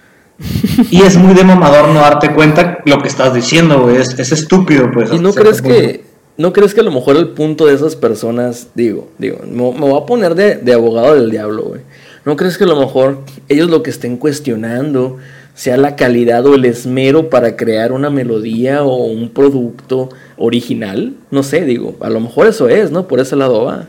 [0.89, 4.31] y es muy de mamador no darte cuenta lo que estás diciendo, güey, es, es
[4.31, 5.11] estúpido, pues.
[5.13, 5.77] ¿Y no crees punto.
[5.77, 6.03] que
[6.35, 9.91] no crees que a lo mejor el punto de esas personas, digo, digo, me, me
[9.91, 11.81] voy a poner de, de abogado del diablo, güey.
[12.25, 15.17] ¿No crees que a lo mejor ellos lo que estén cuestionando
[15.53, 21.15] sea la calidad o el esmero para crear una melodía o un producto original?
[21.31, 23.07] No sé, digo, a lo mejor eso es, ¿no?
[23.07, 23.87] Por ese lado va.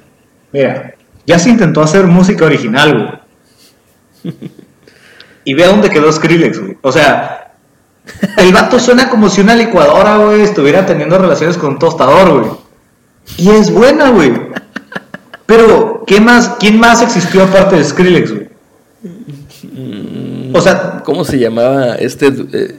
[0.53, 0.95] Mira,
[1.27, 3.21] ya se intentó hacer música original,
[4.25, 4.35] güey.
[5.47, 6.79] Y ve a dónde quedó Skrillex, güey.
[6.81, 7.53] O sea,
[8.39, 12.53] el vato suena como si una licuadora, güey, estuviera teniendo relaciones con un tostador, güey.
[13.37, 14.33] Y es buena, güey.
[15.47, 18.49] Pero, ¿qué más, ¿quién más existió aparte de Skrillex, güey?
[20.57, 22.29] O sea, ¿Cómo se llamaba este?
[22.53, 22.75] eh,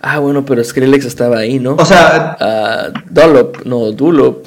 [0.00, 1.74] ah, bueno, pero Skrillex estaba ahí, ¿no?
[1.78, 4.44] o sea, Ah, Dollop, no, Dulop.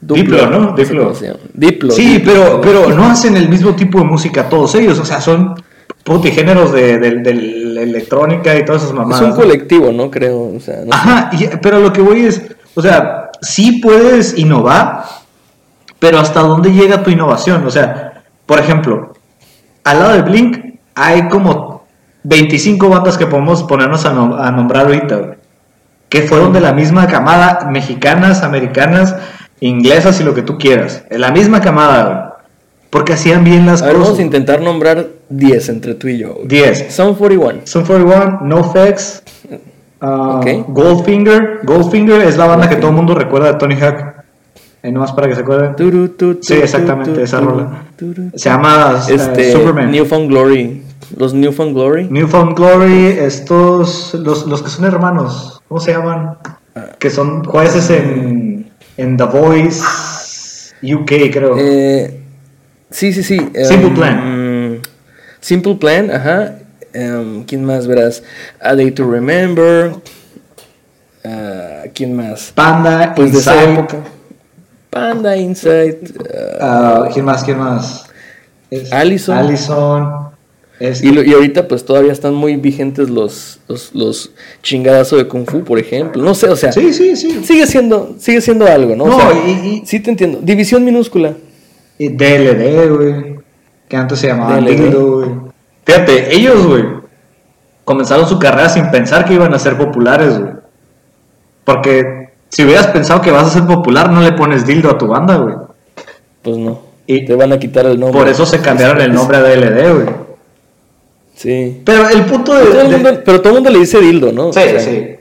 [0.00, 0.74] Diplo, ¿no?
[0.76, 1.12] Diplo.
[1.54, 1.90] Diplo.
[1.90, 2.32] sí, Diplo.
[2.32, 4.98] pero, pero no hacen el mismo tipo de música todos ellos.
[4.98, 5.54] O sea, son
[6.04, 9.22] putigéneros de, de, de la electrónica y todas esas Es mamadas.
[9.22, 9.36] un ¿no?
[9.36, 10.10] colectivo, ¿no?
[10.10, 10.92] Creo, o sea, no.
[10.94, 12.42] Ajá, y- pero lo que voy es,
[12.74, 15.04] o sea, sí puedes innovar,
[15.98, 17.66] pero ¿hasta dónde llega tu innovación?
[17.66, 19.14] O sea, por ejemplo,
[19.82, 20.58] al lado de Blink
[20.94, 21.75] hay como
[22.28, 25.34] 25 bandas que podemos ponernos a, nom- a nombrar ahorita, güey,
[26.08, 29.14] que fueron de la misma camada, mexicanas, americanas,
[29.60, 32.18] inglesas y lo que tú quieras, en la misma camada, güey,
[32.90, 34.20] porque hacían bien las A ver, vamos cosas.
[34.22, 36.34] a intentar nombrar 10 entre tú y yo.
[36.34, 36.48] güey.
[36.48, 36.92] 10.
[36.94, 37.60] Son 41.
[37.64, 39.22] Sun 41, NoFX,
[40.00, 40.46] uh, Ok.
[40.68, 41.60] Goldfinger.
[41.64, 44.14] Goldfinger es la banda que todo el mundo recuerda de Tony Hawk.
[44.82, 45.74] Ahí nomás para que se acuerden.
[45.74, 47.82] Turu, tu, tu, Sí, exactamente, tu, esa rola.
[48.34, 49.90] Se llama eh, Este, Superman.
[49.90, 50.82] Newfound Glory.
[51.16, 52.08] Los Newfound Glory.
[52.10, 56.38] Newfound Glory, estos, los, los que son hermanos, ¿cómo se llaman?
[56.98, 59.82] Que son jueces en, en The Voice
[60.82, 61.56] UK, creo.
[61.58, 62.20] Eh,
[62.90, 63.38] sí, sí, sí.
[63.64, 64.80] Simple um, Plan.
[65.40, 66.58] Simple Plan, ajá.
[66.94, 68.22] Um, ¿Quién más verás?
[68.60, 69.94] A Day to Remember.
[71.24, 72.52] Ah, ¿Quién más?
[72.54, 73.72] Panda, Pues de esa Inside.
[73.74, 73.96] época.
[74.90, 75.96] Panda Insight.
[76.60, 77.42] ah, ah, ¿Quién más?
[77.44, 78.06] ¿Quién más?
[78.92, 79.36] Allison.
[79.36, 80.25] Allison.
[80.80, 85.64] Este- y, ahorita pues todavía están muy vigentes los, los, los chingadazos de Kung Fu,
[85.64, 86.22] por ejemplo.
[86.22, 87.42] No sé, o sea, Sí, sí, sí.
[87.44, 89.04] sigue siendo, sigue siendo algo, ¿no?
[89.04, 89.50] O No, sea, y-
[89.82, 90.38] y- sí te entiendo.
[90.42, 91.34] División minúscula.
[91.98, 93.36] Y DLD, güey.
[93.88, 94.76] Que antes se llamaban DLD.
[94.82, 95.30] Dildo, güey.
[95.84, 96.84] Fíjate, ellos, güey,
[97.84, 100.52] comenzaron su carrera sin pensar que iban a ser populares, güey.
[101.64, 105.06] Porque si hubieras pensado que vas a ser popular, no le pones dildo a tu
[105.06, 105.54] banda, güey.
[106.42, 106.80] Pues no.
[107.06, 108.18] Y te van a quitar el nombre.
[108.20, 110.06] Por eso se cambiaron el nombre a DLD, güey.
[111.36, 111.82] Sí.
[111.84, 112.64] Pero el punto de.
[112.66, 114.52] Todo el de- mundo- pero todo el mundo le dice dildo, ¿no?
[114.52, 115.12] Sí, O sea, sí.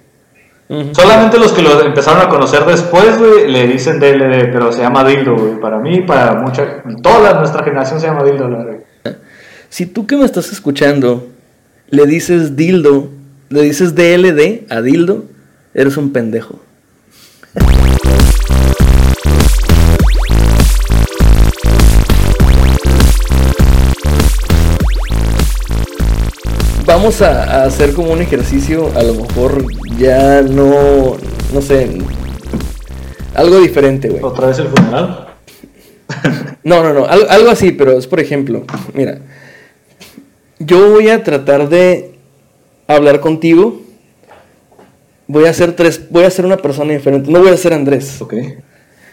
[0.93, 5.03] Solamente los que lo empezaron a conocer después, güey, le dicen DLD, pero se llama
[5.07, 5.59] dildo, güey.
[5.59, 6.81] Para mí, para mucha.
[7.03, 8.79] Toda nuestra generación se llama dildo, la verdad.
[9.69, 11.27] Si tú que me estás escuchando
[11.89, 13.09] le dices dildo,
[13.49, 15.25] le dices DLD a dildo,
[15.75, 16.59] eres un pendejo.
[27.05, 29.63] Vamos a, a hacer como un ejercicio, a lo mejor
[29.95, 31.15] ya no,
[31.53, 31.99] no sé,
[33.35, 34.23] algo diferente, güey.
[34.23, 35.27] ¿Otra vez el funeral?
[36.63, 38.63] No, no, no, al- algo así, pero es por ejemplo,
[38.95, 39.19] mira,
[40.57, 42.15] yo voy a tratar de
[42.87, 43.83] hablar contigo,
[45.27, 48.19] voy a ser tres, voy a ser una persona diferente, no voy a ser Andrés,
[48.19, 48.33] Ok.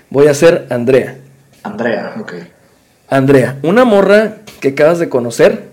[0.08, 1.18] voy a ser Andrea.
[1.62, 2.32] Andrea, ok.
[3.10, 5.71] Andrea, una morra que acabas de conocer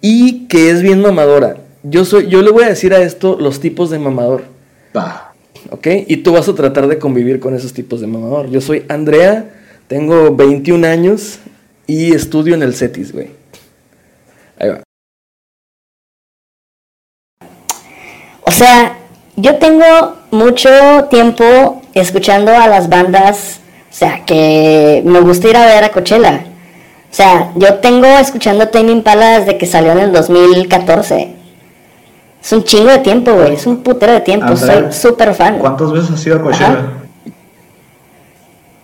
[0.00, 1.56] y que es bien mamadora.
[1.82, 4.44] Yo soy, yo le voy a decir a esto los tipos de mamador.
[4.96, 5.32] Va.
[5.70, 5.86] ¿Ok?
[6.06, 8.50] Y tú vas a tratar de convivir con esos tipos de mamador.
[8.50, 9.50] Yo soy Andrea,
[9.86, 11.38] tengo 21 años
[11.86, 13.30] y estudio en el CETIS, güey.
[14.58, 14.82] Ahí va.
[18.42, 18.98] O sea,
[19.36, 19.84] yo tengo
[20.30, 20.68] mucho
[21.10, 26.44] tiempo escuchando a las bandas, o sea, que me gusta ir a ver a Coachella.
[27.10, 31.34] O sea, yo tengo escuchando Tame Impala desde que salió en el 2014.
[32.42, 33.54] Es un chingo de tiempo, güey.
[33.54, 34.56] Es un putero de tiempo.
[34.56, 35.58] Soy súper fan.
[35.58, 36.70] ¿Cuántas veces has ido a Coachella?
[36.70, 36.92] Ajá.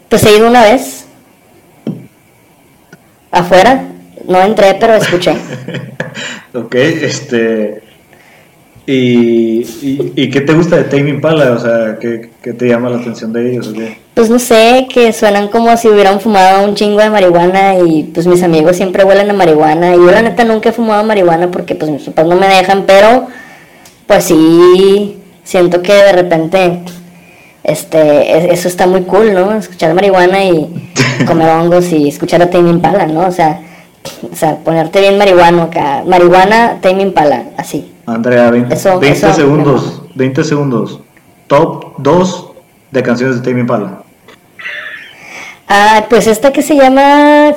[0.08, 1.06] Pues he ido una vez.
[3.30, 3.84] Afuera.
[4.26, 5.36] No entré, pero escuché.
[6.54, 7.82] ok, este.
[8.86, 11.52] ¿Y, y, y qué te gusta de Tame Impala?
[11.52, 13.68] O sea, ¿qué, qué te llama la atención de ellos?
[13.68, 14.03] o qué?
[14.14, 18.28] Pues no sé, que suenan como si hubieran fumado un chingo de marihuana y pues
[18.28, 21.74] mis amigos siempre huelen a marihuana y yo la neta nunca he fumado marihuana porque
[21.74, 23.26] pues mis papás no me dejan, pero
[24.06, 26.82] pues sí, siento que de repente
[27.64, 29.52] este e- eso está muy cool, ¿no?
[29.56, 30.90] Escuchar marihuana y
[31.26, 33.26] comer hongos y escuchar a Tame Impala, ¿no?
[33.26, 33.62] O sea,
[34.32, 37.90] o sea, ponerte bien marihuano acá, marihuana, Tame Impala, así.
[38.06, 40.02] Andrea, 20, Eso- 20 eso- segundos.
[40.14, 41.00] 20 segundos.
[41.48, 42.46] Top 2
[42.92, 44.02] de canciones de Tame Impala.
[45.68, 47.54] Ah, pues esta que se llama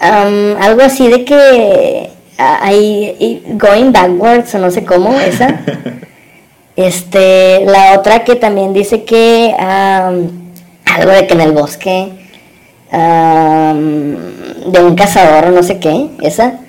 [0.00, 5.60] am, algo así de que ah, hay going backwards o no sé cómo esa.
[6.76, 12.12] Este, la otra que también dice que algo de que en el bosque
[12.92, 16.60] de un cazador o no sé qué, esa.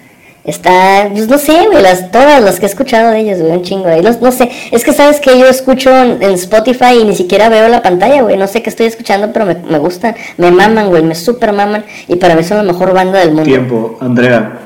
[0.48, 3.64] Está, pues no sé, güey, las, todas las que he escuchado de ellos, güey, un
[3.64, 4.02] chingo, güey.
[4.02, 7.50] Los- no sé, es que sabes que yo escucho en, en Spotify y ni siquiera
[7.50, 8.38] veo la pantalla, güey.
[8.38, 11.84] No sé qué estoy escuchando, pero me, me gustan, me maman, güey, me super maman.
[12.08, 13.44] Y para mí son la mejor banda del mundo.
[13.44, 14.60] Tiempo, Andrea.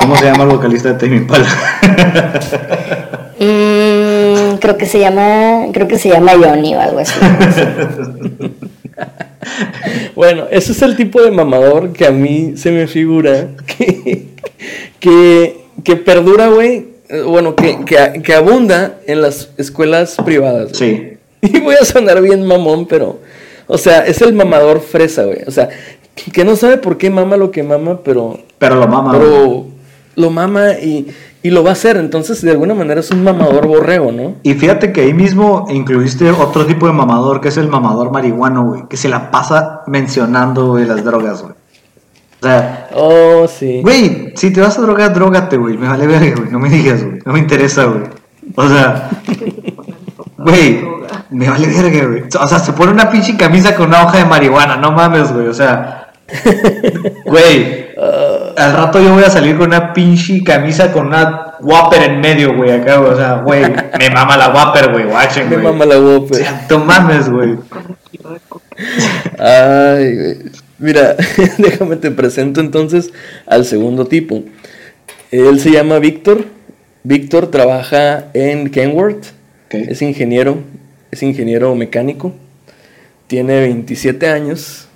[0.00, 1.46] ¿Cómo se llama el vocalista de Tame Impala?
[3.40, 7.14] Mm, creo que se llama, creo que se llama Johnny o algo así.
[10.16, 14.27] Bueno, ese es el tipo de mamador que a mí se me figura que,
[15.00, 16.88] que, que perdura, güey.
[17.08, 20.70] eh, Bueno, que, que, que abunda en las escuelas privadas.
[20.72, 21.14] sí.
[21.40, 23.20] Y voy a sonar bien mamón, pero.
[23.68, 25.42] O sea, es el mamador fresa, güey.
[25.46, 25.68] O sea,
[26.32, 28.40] que no sabe por qué mama lo que mama, pero.
[28.58, 29.12] Pero lo mama.
[29.12, 29.66] Pero
[30.16, 31.06] lo mama y,
[31.44, 31.96] y lo va a hacer.
[31.96, 34.34] Entonces, de alguna manera es un mamador borrego, ¿no?
[34.42, 38.64] Y fíjate que ahí mismo incluiste otro tipo de mamador, que es el mamador marihuano,
[38.64, 38.82] güey.
[38.88, 41.54] Que se la pasa mencionando, güey, las drogas, güey.
[42.40, 43.80] O sea, Oh, sí.
[43.82, 45.76] güey, si te vas a drogar, drogate, güey.
[45.76, 46.50] Me vale verga, güey.
[46.50, 47.18] No me digas, güey.
[47.24, 48.02] No me interesa, güey.
[48.54, 49.10] O sea,
[50.38, 50.84] güey,
[51.30, 52.22] me vale verga, güey.
[52.40, 54.76] O sea, se pone una pinche camisa con una hoja de marihuana.
[54.76, 55.48] No mames, güey.
[55.48, 56.12] O sea,
[57.26, 57.88] güey.
[58.56, 62.54] Al rato yo voy a salir con una pinche camisa con una Whopper en medio,
[62.56, 63.12] güey, acá, güey.
[63.12, 63.62] O sea, güey,
[63.98, 65.66] me mama la Whopper, güey, watchen, Me güey.
[65.66, 66.38] mama la O Whopper.
[66.38, 67.56] sea, no mames, güey.
[69.38, 70.36] Ay, güey.
[70.78, 71.16] Mira,
[71.58, 73.10] déjame te presento entonces
[73.46, 74.44] al segundo tipo.
[75.30, 76.44] Él se llama Víctor.
[77.02, 79.26] Víctor trabaja en Kenworth.
[79.70, 80.58] Es ingeniero.
[81.10, 82.32] Es ingeniero mecánico.
[83.26, 84.88] Tiene 27 años.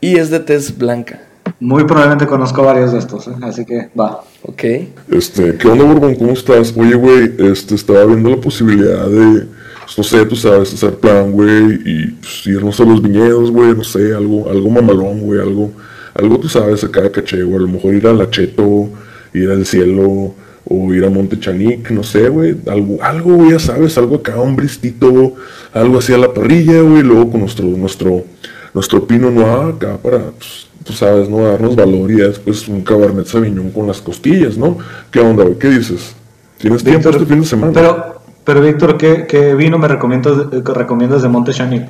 [0.00, 1.20] Y es de tez blanca.
[1.58, 3.32] Muy probablemente conozco varios de estos, ¿eh?
[3.42, 4.22] así que va.
[4.42, 4.64] ¿Ok?
[5.10, 6.14] Este, ¿qué onda, Borbón?
[6.14, 6.72] ¿Cómo estás?
[6.76, 9.46] Oye, güey, este, estaba viendo la posibilidad de,
[9.90, 13.74] pues, no sé, tú sabes, hacer plan, güey, y pues, irnos a los viñedos, güey,
[13.74, 15.72] no sé, algo, algo mamalón, güey, algo,
[16.14, 18.88] algo, tú sabes, acá de caché, güey, a lo mejor ir a La Cheto,
[19.34, 20.34] ir al cielo,
[20.64, 24.40] o ir a Monte Chanic, no sé, güey, algo, algo, güey, ya sabes, algo acá,
[24.40, 25.34] un bristito,
[25.72, 28.24] algo así a la parrilla, güey, luego con nuestro, nuestro,
[28.72, 31.42] nuestro pino noir acá para, pues, tú sabes, ¿no?
[31.42, 34.78] Darnos valor y después un cabernet sauvignon con las costillas, ¿no?
[35.10, 35.58] ¿Qué onda, güey?
[35.58, 36.14] ¿Qué dices?
[36.58, 37.72] ¿Tienes tiempo este fin de semana?
[37.72, 38.19] Pero,
[38.52, 41.86] pero Víctor, ¿qué, qué vino me recomiendas, eh, que recomiendas de Monte Chanic?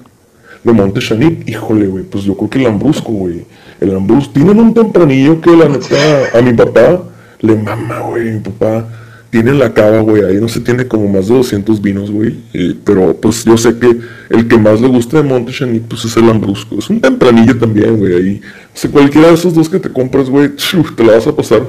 [0.63, 3.47] De Monte Chanic, híjole, güey, pues yo creo que el Lambrusco, güey.
[3.81, 7.03] El Lambrusco, tienen un tempranillo que la neta a mi papá
[7.41, 8.33] le mama, güey.
[8.33, 8.87] Mi papá
[9.31, 12.39] tiene la cava, güey, ahí no se tiene como más de 200 vinos, güey.
[12.53, 13.99] eh, pero pues yo sé que
[14.29, 16.79] el que más le gusta de Monte Chanic, pues es el Lambrusco.
[16.79, 18.41] Es un tempranillo también, güey, ahí.
[18.67, 20.51] O sea, cualquiera de esos dos que te compras, güey,
[20.95, 21.63] te la vas a pasar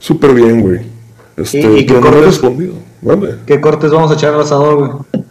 [0.00, 0.95] súper bien, güey.
[1.36, 2.24] Este, ¿Y- y qué no cortes?
[2.26, 2.74] respondido.
[3.02, 3.36] ¿Vale?
[3.46, 5.24] ¿Qué cortes vamos a echar al asador, güey?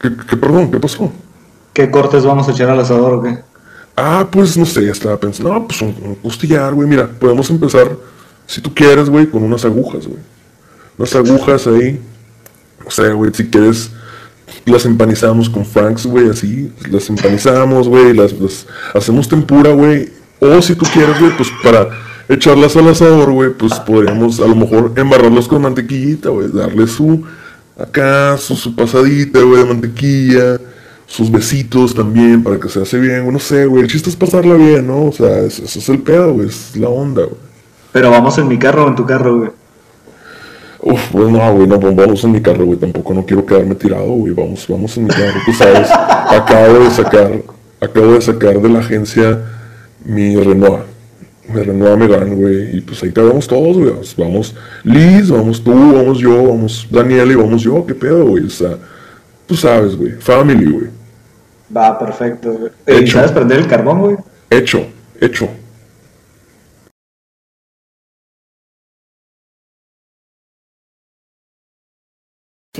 [0.00, 1.10] ¿Qué, qué, perdón, qué pasó?
[1.72, 3.38] ¿Qué cortes vamos a echar al asador o qué?
[3.96, 7.90] Ah, pues no sé, estaba pensando, no, pues un, un costillar, güey, mira, podemos empezar,
[8.46, 10.18] si tú quieres, güey, con unas agujas, güey.
[10.98, 12.00] Unas agujas ahí,
[12.84, 13.90] no sé, güey, si quieres,
[14.64, 20.10] las empanizamos con Franks, güey, así, las empanizamos, güey, las, las hacemos tempura, güey,
[20.40, 21.88] o si tú quieres, güey, pues para
[22.28, 27.22] echarlas al asador, güey, pues podríamos a lo mejor embarrarlas con mantequillita, güey, darle su,
[27.78, 30.60] Acá su, su pasadita, güey, de mantequilla.
[31.06, 33.30] Sus besitos también para que se hace bien.
[33.30, 33.82] No sé, güey.
[33.82, 35.06] El chiste es pasarla bien, ¿no?
[35.06, 36.48] O sea, es- eso es el pedo, güey.
[36.48, 37.36] Es la onda, güey.
[37.92, 39.50] Pero vamos en mi carro o en tu carro, güey.
[40.80, 42.78] Uf, pues no, güey, no, pues vamos en mi carro, güey.
[42.78, 44.32] Tampoco no quiero quedarme tirado, güey.
[44.32, 45.38] Vamos, vamos en mi carro.
[45.44, 45.88] Tú sabes,
[46.30, 47.42] acabo de sacar,
[47.80, 49.40] acabo de sacar de la agencia
[50.04, 50.82] mi Renault.
[51.54, 52.76] Mi Renault Megane, güey.
[52.76, 53.90] Y pues ahí cabemos todos, güey.
[53.90, 57.84] Vamos, Vamos Liz, vamos tú, vamos yo, vamos Daniel y vamos yo.
[57.86, 58.44] ¿Qué pedo, güey?
[58.44, 58.76] O sea,
[59.46, 60.12] tú sabes, güey.
[60.12, 60.86] Family, güey.
[61.74, 63.04] Va, perfecto, güey.
[63.04, 64.16] ¿Y sabes prender el carbón, güey?
[64.50, 64.86] Hecho,
[65.20, 65.48] hecho.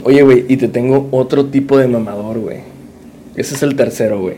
[0.04, 2.60] Oye, güey, y te tengo otro tipo de mamador, güey.
[3.36, 4.36] Ese es el tercero, güey.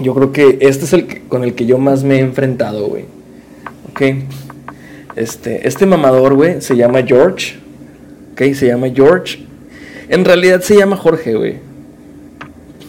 [0.00, 2.86] Yo creo que este es el que- con el que yo más me he enfrentado,
[2.88, 3.04] güey.
[4.00, 4.24] Ok.
[5.16, 7.56] Este, este mamador, güey, se llama George.
[8.32, 9.44] Ok, se llama George.
[10.08, 11.56] En realidad se llama Jorge, güey.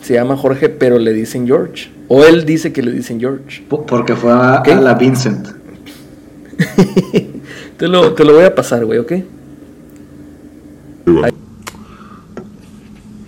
[0.01, 1.89] Se llama Jorge, pero le dicen George.
[2.07, 3.63] O él dice que le dicen George.
[3.67, 5.47] Po- Porque fue a, la Vincent.
[7.77, 9.11] Te lo, te lo voy a pasar, güey, ¿ok?
[9.11, 9.23] Ahí.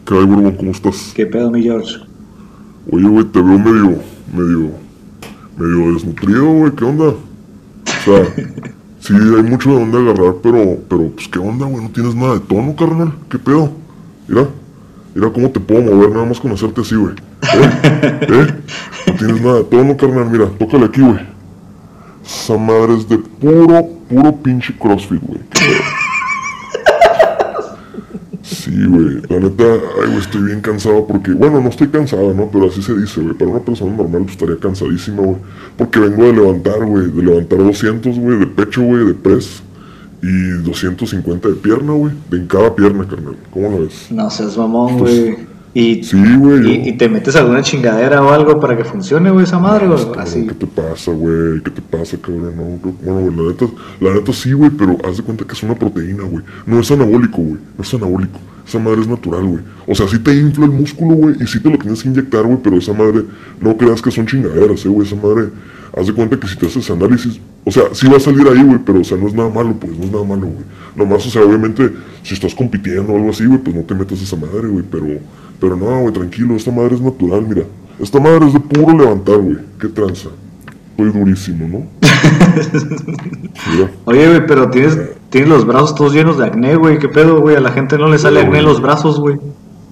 [0.05, 0.55] ¿Qué hay, Borbón?
[0.57, 1.11] ¿Cómo estás?
[1.15, 1.95] ¿Qué pedo, mi George?
[2.91, 3.97] Oye, güey, te veo medio,
[4.31, 4.69] medio,
[5.57, 7.15] medio desnutrido, güey, ¿qué onda?
[8.03, 8.25] Sea,
[8.99, 11.83] sí, hay mucho de dónde agarrar, pero, pero, pues, ¿qué onda, güey?
[11.83, 13.71] No tienes nada de tono, carnal, ¿qué pedo?
[14.27, 14.47] Mira,
[15.15, 17.13] mira cómo te puedo mover nada más con hacerte así, güey.
[17.43, 17.69] ¿Eh?
[18.21, 18.47] ¿Eh?
[19.07, 21.19] No tienes nada de tono, carnal, mira, tócale aquí, güey.
[22.25, 25.39] Esa madre es de puro, puro pinche crossfit, güey.
[28.63, 29.21] Sí, güey.
[29.29, 32.49] La neta, ay, güey, estoy bien cansado porque, bueno, no estoy cansado, ¿no?
[32.49, 33.33] Pero así se dice, güey.
[33.33, 35.37] Para una persona normal pues, estaría cansadísima, güey.
[35.77, 37.11] Porque vengo de levantar, güey.
[37.11, 39.61] De levantar 200, güey, de pecho, güey, de press.
[40.21, 42.13] Y 250 de pierna, güey.
[42.29, 43.35] De en cada pierna, carnal.
[43.51, 44.07] ¿Cómo lo ves?
[44.09, 45.52] No seas mamón, güey.
[45.75, 46.85] Y, Sí, güey.
[46.85, 49.97] y, y te metes alguna chingadera o algo para que funcione, güey, esa madre, güey.
[49.97, 50.45] Cabrón, Así.
[50.47, 51.61] ¿Qué te pasa, güey?
[51.63, 52.53] ¿Qué te pasa, cabrón?
[52.55, 53.65] No, no, bueno, güey, la neta,
[53.99, 56.43] la neta sí, güey, pero haz de cuenta que es una proteína, güey.
[56.67, 57.57] No es anabólico, güey.
[57.77, 58.39] No es anabólico.
[58.67, 59.59] Esa madre es natural, güey.
[59.87, 62.43] O sea, sí te infla el músculo, güey, y sí te lo tienes que inyectar,
[62.43, 63.23] güey, pero esa madre,
[63.59, 65.05] no creas que son chingaderas, eh, güey.
[65.05, 65.49] Esa madre,
[65.97, 68.63] haz de cuenta que si te haces análisis, o sea, sí va a salir ahí,
[68.63, 70.63] güey, pero, o sea, no es nada malo, pues, no es nada malo, güey.
[70.95, 71.91] Nomás, o sea, obviamente,
[72.23, 75.07] si estás compitiendo o algo así, güey, pues no te metas esa madre, güey, pero,
[75.63, 77.63] pero no, güey, tranquilo, esta madre es natural, mira.
[77.97, 79.55] Esta madre es de puro levantar, güey.
[79.79, 80.27] ¿Qué tranza?
[80.91, 81.83] Estoy durísimo, ¿no?
[83.71, 83.89] Mira.
[84.03, 84.99] Oye, güey, pero tienes,
[85.29, 86.99] tienes los brazos todos llenos de acné, güey.
[86.99, 87.55] ¿Qué pedo, güey?
[87.55, 89.37] A la gente no le sale No, acné en los brazos, güey.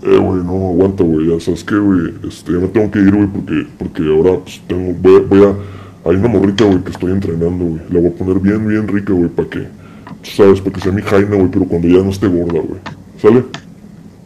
[0.03, 1.27] Eh, güey, no, aguanta, güey.
[1.29, 2.13] Ya sabes qué, güey.
[2.27, 5.43] Este, ya me tengo que ir, güey, porque, porque ahora, pues, tengo, voy, a- voy
[5.45, 6.09] a...
[6.09, 7.81] Hay una morrita, güey, que estoy entrenando, güey.
[7.89, 10.91] La voy a poner bien, bien rica, güey, para que, tú sabes, para que sea
[10.91, 12.79] mi jaina, güey, pero cuando ya no esté gorda, güey.
[13.21, 13.45] ¿Sale?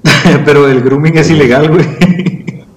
[0.45, 1.85] pero el grooming es ilegal, güey.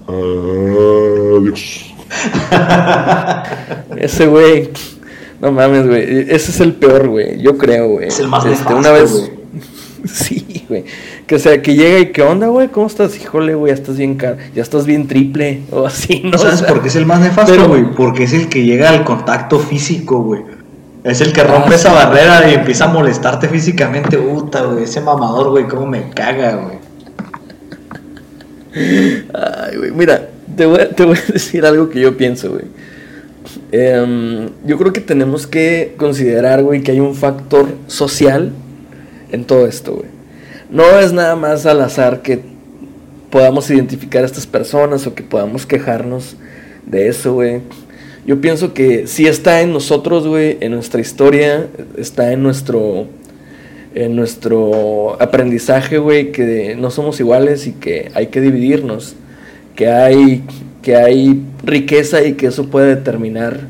[0.07, 1.85] Adiós.
[3.97, 4.69] Ese güey.
[5.41, 6.03] No mames, güey.
[6.31, 7.41] Ese es el peor, güey.
[7.41, 8.07] Yo creo, güey.
[8.07, 9.11] Es el más Este, nefasto, Una vez.
[9.11, 9.39] güey.
[10.05, 10.85] Sí, güey.
[11.27, 12.69] Que o sea, que llega y ¿qué onda, güey?
[12.69, 13.17] ¿Cómo estás?
[13.21, 16.37] Híjole, güey, ya estás bien car ya estás bien triple o así, ¿no?
[16.37, 17.83] ¿Sabes O sea, por qué es el más nefasto, pero- güey?
[17.95, 20.41] Porque es el que llega al contacto físico, güey.
[21.03, 21.95] Es el que rompe Ah, esa sí.
[21.95, 24.17] barrera y empieza a molestarte físicamente.
[24.17, 24.85] Puta, güey.
[24.85, 26.78] Ese mamador, güey, cómo me caga, güey.
[28.73, 30.87] Ay, güey, mira, te voy, a,
[31.33, 32.65] decir algo que yo pienso, güey.
[33.71, 38.51] Em, yo creo que tenemos que considerar, güey, que hay un factor social
[39.31, 40.07] en todo esto, güey.
[40.69, 42.41] No es nada más al azar que
[43.31, 46.35] podamos identificar a estas personas o que podamos quejarnos
[46.85, 47.61] de eso, güey.
[48.25, 51.67] Yo pienso que sí está en nosotros, güey, en nuestra historia,
[51.97, 53.07] está en nuestro
[53.95, 59.15] en nuestro aprendizaje, güey, que no somos iguales y que hay que dividirnos,
[59.75, 60.43] que hay,
[60.81, 63.61] que hay riqueza y que eso puede determinar,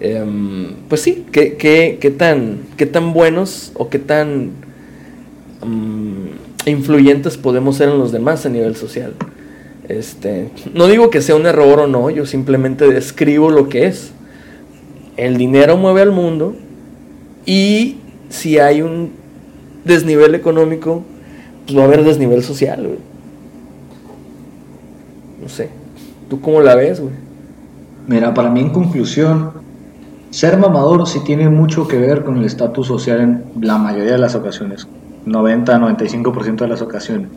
[0.00, 4.50] em, pues sí, qué, qué- qué tan, qué tan buenos o qué tan
[5.64, 9.14] mm, influyentes podemos ser en los demás a nivel social.
[9.88, 14.12] Este, no digo que sea un error o no, yo simplemente describo lo que es.
[15.16, 16.54] El dinero mueve al mundo
[17.44, 17.96] y
[18.28, 19.10] si hay un
[19.84, 21.02] desnivel económico,
[21.66, 22.98] pues va a haber desnivel social, güey.
[25.42, 25.70] No sé.
[26.28, 27.14] ¿Tú cómo la ves, güey?
[28.06, 29.52] Mira, para mí en conclusión,
[30.30, 34.18] ser mamador sí tiene mucho que ver con el estatus social en la mayoría de
[34.18, 34.86] las ocasiones.
[35.26, 37.28] 90-95% de las ocasiones.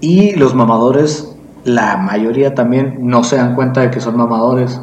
[0.00, 1.34] Y los mamadores,
[1.64, 4.80] la mayoría también no se dan cuenta de que son mamadores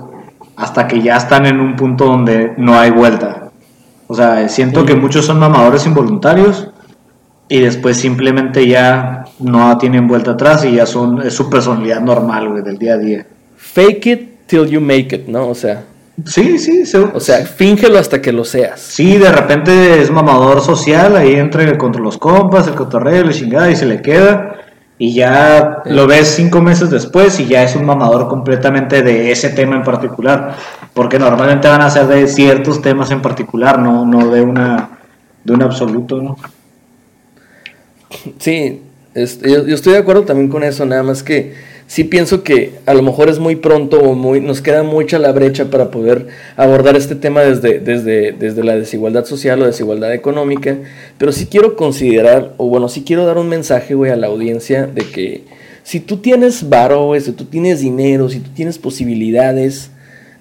[0.55, 3.38] hasta que ya están en un punto donde no hay vuelta.
[4.11, 6.67] O sea, siento que muchos son mamadores involuntarios
[7.47, 12.49] y después simplemente ya no tienen vuelta atrás y ya son es su personalidad normal,
[12.49, 13.27] güey, del día a día.
[13.55, 15.47] Fake it till you make it, ¿no?
[15.47, 15.83] O sea,
[16.25, 18.81] Sí, sí, se- o sea, fíngelo hasta que lo seas.
[18.81, 23.71] Sí, de repente es mamador social, ahí entre contra los compas, el cotorreo, la chingada,
[23.71, 24.55] y se le queda.
[24.99, 29.49] Y ya lo ves cinco meses después y ya es un mamador completamente de ese
[29.49, 30.55] tema en particular.
[30.93, 34.89] Porque normalmente van a ser de ciertos temas en particular, no, no de una
[35.43, 36.37] de un absoluto, ¿no?
[38.39, 38.81] Sí,
[39.15, 41.55] yo, yo estoy de acuerdo también con eso, nada más que
[41.89, 45.31] sí pienso que a lo mejor es muy pronto o muy, nos queda mucha la
[45.31, 50.77] brecha para poder abordar este tema desde, desde, desde la desigualdad social o desigualdad económica,
[51.17, 54.85] pero sí quiero considerar, o bueno, sí quiero dar un mensaje, güey, a la audiencia
[54.85, 55.45] de que
[55.81, 59.89] si tú tienes varo, si tú tienes dinero, si tú tienes posibilidades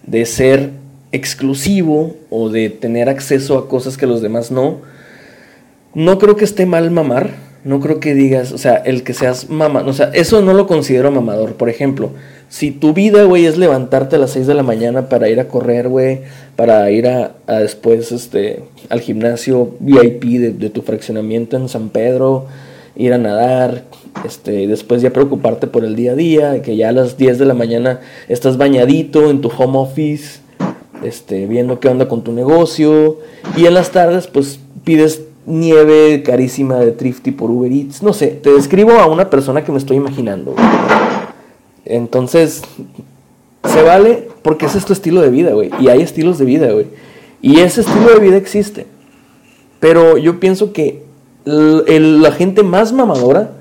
[0.07, 0.68] de ser
[1.12, 4.82] exclusivo o de tener acceso a cosas que los demás no,
[5.94, 7.47] no creo que esté mal mamar.
[7.68, 10.66] No creo que digas, o sea, el que seas mamá, o sea, eso no lo
[10.66, 11.52] considero mamador.
[11.52, 12.12] Por ejemplo,
[12.48, 15.48] si tu vida, güey, es levantarte a las 6 de la mañana para ir a
[15.48, 16.20] correr, güey,
[16.56, 22.46] para ir a, después, este, al gimnasio VIP de, de tu fraccionamiento en San Pedro,
[22.96, 23.84] ir a nadar,
[24.24, 27.44] este, después ya preocuparte por el día a día, que ya a las 10 de
[27.44, 30.40] la mañana estás bañadito en tu home office,
[31.04, 33.18] este, viendo qué onda con tu negocio,
[33.58, 38.03] y en las tardes, pues pides nieve carísima de Thrifty por Uber Eats.
[38.03, 40.55] No sé, te describo a una persona que me estoy imaginando.
[41.84, 42.62] Entonces,
[43.64, 45.70] se vale porque ese es tu estilo de vida, güey.
[45.80, 46.86] Y hay estilos de vida, güey.
[47.40, 48.86] Y ese estilo de vida existe.
[49.80, 51.03] Pero yo pienso que
[51.44, 53.53] la gente más mamadora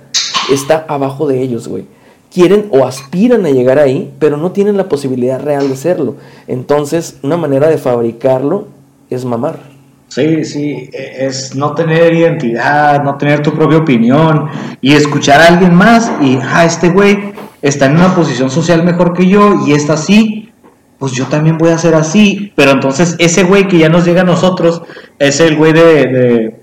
[0.52, 1.86] está abajo de ellos, güey.
[2.34, 6.16] Quieren o aspiran a llegar ahí, pero no tienen la posibilidad real de serlo.
[6.48, 8.66] Entonces, una manera de fabricarlo
[9.10, 9.77] es mamar.
[10.08, 14.50] Sí, sí, e- es no tener identidad, no tener tu propia opinión
[14.82, 19.14] y escuchar a alguien más y, ah, este güey está en una posición social mejor
[19.14, 20.52] que yo y está así,
[20.98, 24.22] pues yo también voy a ser así, pero entonces ese güey que ya nos llega
[24.22, 24.82] a nosotros
[25.20, 26.56] es el güey de,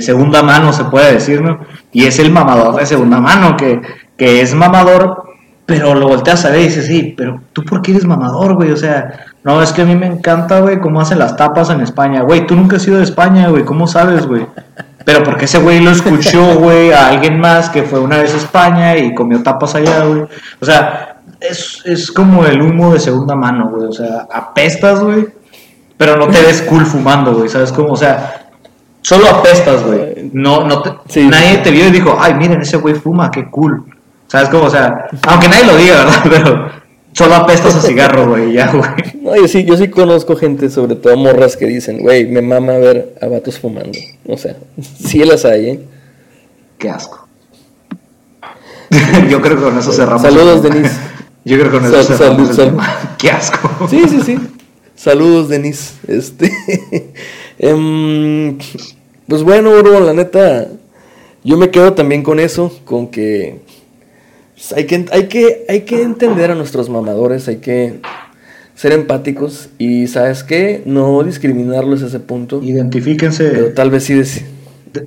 [0.00, 1.60] segunda mano, se puede decir, ¿no?
[1.92, 3.80] Y es el mamador de segunda mano, que,
[4.16, 5.22] que es mamador,
[5.66, 8.70] pero lo volteas a ver y dices, sí, pero tú por qué eres mamador, güey,
[8.70, 11.80] o sea, no, es que a mí me encanta, güey, cómo hacen las tapas en
[11.80, 14.44] España, güey, tú nunca has ido de España, güey, ¿cómo sabes, güey?
[15.04, 18.38] Pero porque ese güey lo escuchó, güey, a alguien más que fue una vez a
[18.38, 20.22] España y comió tapas allá, güey.
[20.60, 23.86] O sea, es, es como el humo de segunda mano, güey.
[23.86, 25.28] O sea, apestas, güey,
[25.96, 27.48] pero no te ves cool fumando, güey.
[27.48, 27.92] ¿Sabes cómo?
[27.92, 28.48] O sea,
[29.00, 30.28] solo apestas, güey.
[30.32, 31.28] No, no te, Sí.
[31.28, 33.84] nadie te vio y dijo, ay, miren, ese güey fuma, qué cool.
[34.26, 34.64] ¿Sabes cómo?
[34.64, 36.20] O sea, aunque nadie lo diga, ¿verdad?
[36.28, 36.70] Pero
[37.16, 38.90] solo apestas a cigarro, güey, ya, güey.
[39.22, 42.74] No, yo sí, yo sí conozco gente, sobre todo morras, que dicen, güey, me mama
[42.74, 43.98] ver a vatos fumando.
[44.26, 44.56] O sea,
[45.04, 45.80] sí las hay, ¿eh?
[46.78, 47.26] Qué asco.
[49.30, 50.22] Yo creo que con eso cerramos.
[50.22, 50.62] Saludos.
[50.62, 50.94] Denise.
[51.44, 53.16] Yo creo que con eso Sal- cerramos salud, el.
[53.18, 53.88] Qué asco.
[53.88, 54.38] Sí, sí, sí.
[54.94, 55.94] Saludos, Denis.
[56.06, 56.52] Este.
[57.58, 58.56] em,
[59.26, 60.68] pues bueno, bro, la neta.
[61.44, 63.60] Yo me quedo también con eso, con que.
[64.56, 68.00] Pues, hay, que hay, que hay que entender a nuestros mamadores, hay que
[68.74, 70.82] ser empáticos y, ¿sabes qué?
[70.86, 72.60] No discriminarlos a ese punto.
[72.60, 73.50] Pero Identifíquense.
[73.74, 74.46] tal vez sí decir.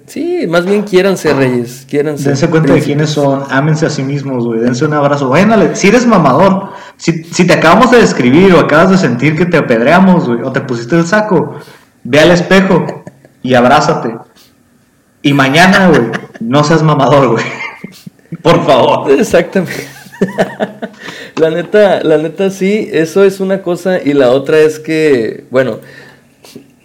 [0.06, 1.88] Sí, más bien quiéranse, reyes.
[1.90, 2.30] Quiéranse.
[2.30, 5.34] Dense cuenta de quiénes son, ámense a sí mismos, güey, dense un abrazo.
[5.74, 9.58] Si eres mamador, si, si te acabamos de describir o acabas de sentir que te
[9.58, 11.56] apedreamos, güey, o te pusiste el saco,
[12.04, 12.86] ve al espejo
[13.42, 14.16] y abrázate.
[15.24, 16.02] Y mañana, güey,
[16.40, 17.46] no seas mamador, güey.
[18.42, 19.12] Por favor.
[19.12, 19.88] Exactamente.
[21.38, 25.80] la neta, la neta sí, eso es una cosa y la otra es que, bueno,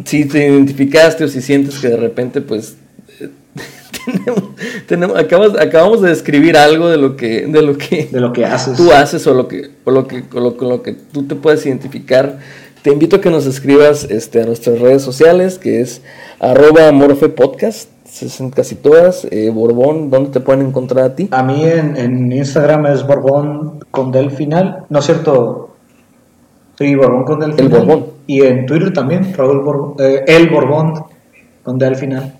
[0.04, 2.76] si te identificaste o si sientes que de repente pues
[4.04, 4.44] tenemos,
[4.86, 8.44] tenemos- acabas- acabamos de describir algo de lo que de lo que De lo que
[8.44, 8.76] haces.
[8.76, 11.34] tú haces o lo que o lo que con lo, con lo que tú te
[11.34, 12.38] puedes identificar
[12.82, 16.02] te invito a que nos escribas este, a nuestras redes sociales que es
[16.38, 17.88] arroba morfe podcast
[18.22, 21.28] en casi todas eh, Borbón ¿dónde te pueden encontrar a ti?
[21.30, 25.74] A mí en, en Instagram es Borbón con del final, ¿no es cierto?
[26.78, 27.86] Sí, Borbón con del El final.
[27.86, 28.06] Borbón.
[28.26, 31.04] Y en Twitter también, Raúl Borbón, eh, el Borbón
[31.62, 32.32] con del final.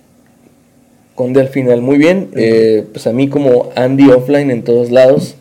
[1.14, 2.30] Conde al final, muy bien.
[2.34, 5.36] Eh, pues a mí como Andy Offline en todos lados.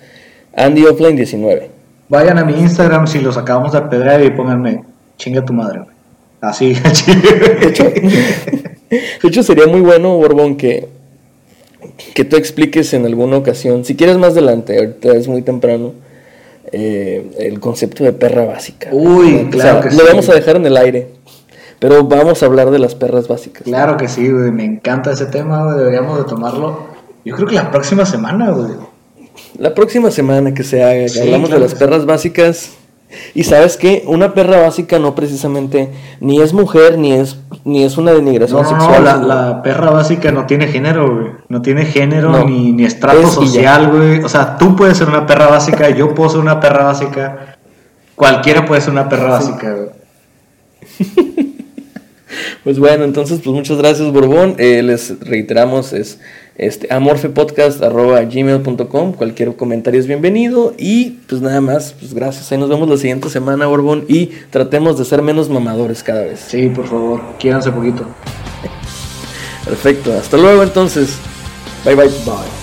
[0.55, 1.69] Andy Offline 19.
[2.09, 4.83] Vayan a mi Instagram si los acabamos de apedrear y pónganme
[5.17, 5.95] chinga tu madre, güey.
[6.41, 6.73] Así,
[7.61, 7.85] De hecho
[9.43, 10.87] sería muy bueno, Borbón, que,
[12.13, 15.93] que tú expliques en alguna ocasión, si quieres más adelante, ahorita es muy temprano,
[16.71, 18.89] eh, el concepto de perra básica.
[18.91, 20.07] Uy, O claro sea, que Lo sí.
[20.09, 21.07] vamos a dejar en el aire.
[21.79, 23.63] Pero vamos a hablar de las perras básicas.
[23.63, 24.51] Claro que sí, güey.
[24.51, 25.77] Me encanta ese tema, güey.
[25.79, 26.85] Deberíamos de tomarlo.
[27.25, 28.71] Yo creo que la próxima semana, güey.
[29.57, 31.77] La próxima semana que se haga, que Sí, hablamos claro de las sí.
[31.83, 32.71] perras básicas.
[33.35, 35.89] Y sabes qué, una perra básica no precisamente
[36.19, 39.03] ni es mujer ni es ni es una denigración No, no, no, sexual.
[39.03, 41.31] la, la perra básica no tiene género, güey.
[41.49, 44.23] No tiene género ni, ni estrato Es social, güey.
[44.23, 47.57] O sea, tú puedes ser una perra básica, yo puedo ser una perra básica.
[48.15, 49.89] Cualquiera puede ser una perra básica, güey.
[52.63, 54.55] Pues bueno, entonces pues muchas gracias Borbón.
[54.57, 56.19] Eh, les reiteramos es
[56.57, 59.13] este amorfepodcast@gmail.com.
[59.13, 62.51] Cualquier comentario es bienvenido y pues nada más, pues gracias.
[62.51, 66.39] Ahí nos vemos la siguiente semana, Borbón, y tratemos de ser menos mamadores cada vez.
[66.47, 68.05] Sí, por favor, quiéranse poquito.
[69.65, 70.13] Perfecto.
[70.13, 71.17] Hasta luego entonces.
[71.85, 72.07] Bye bye.
[72.25, 72.62] Bye.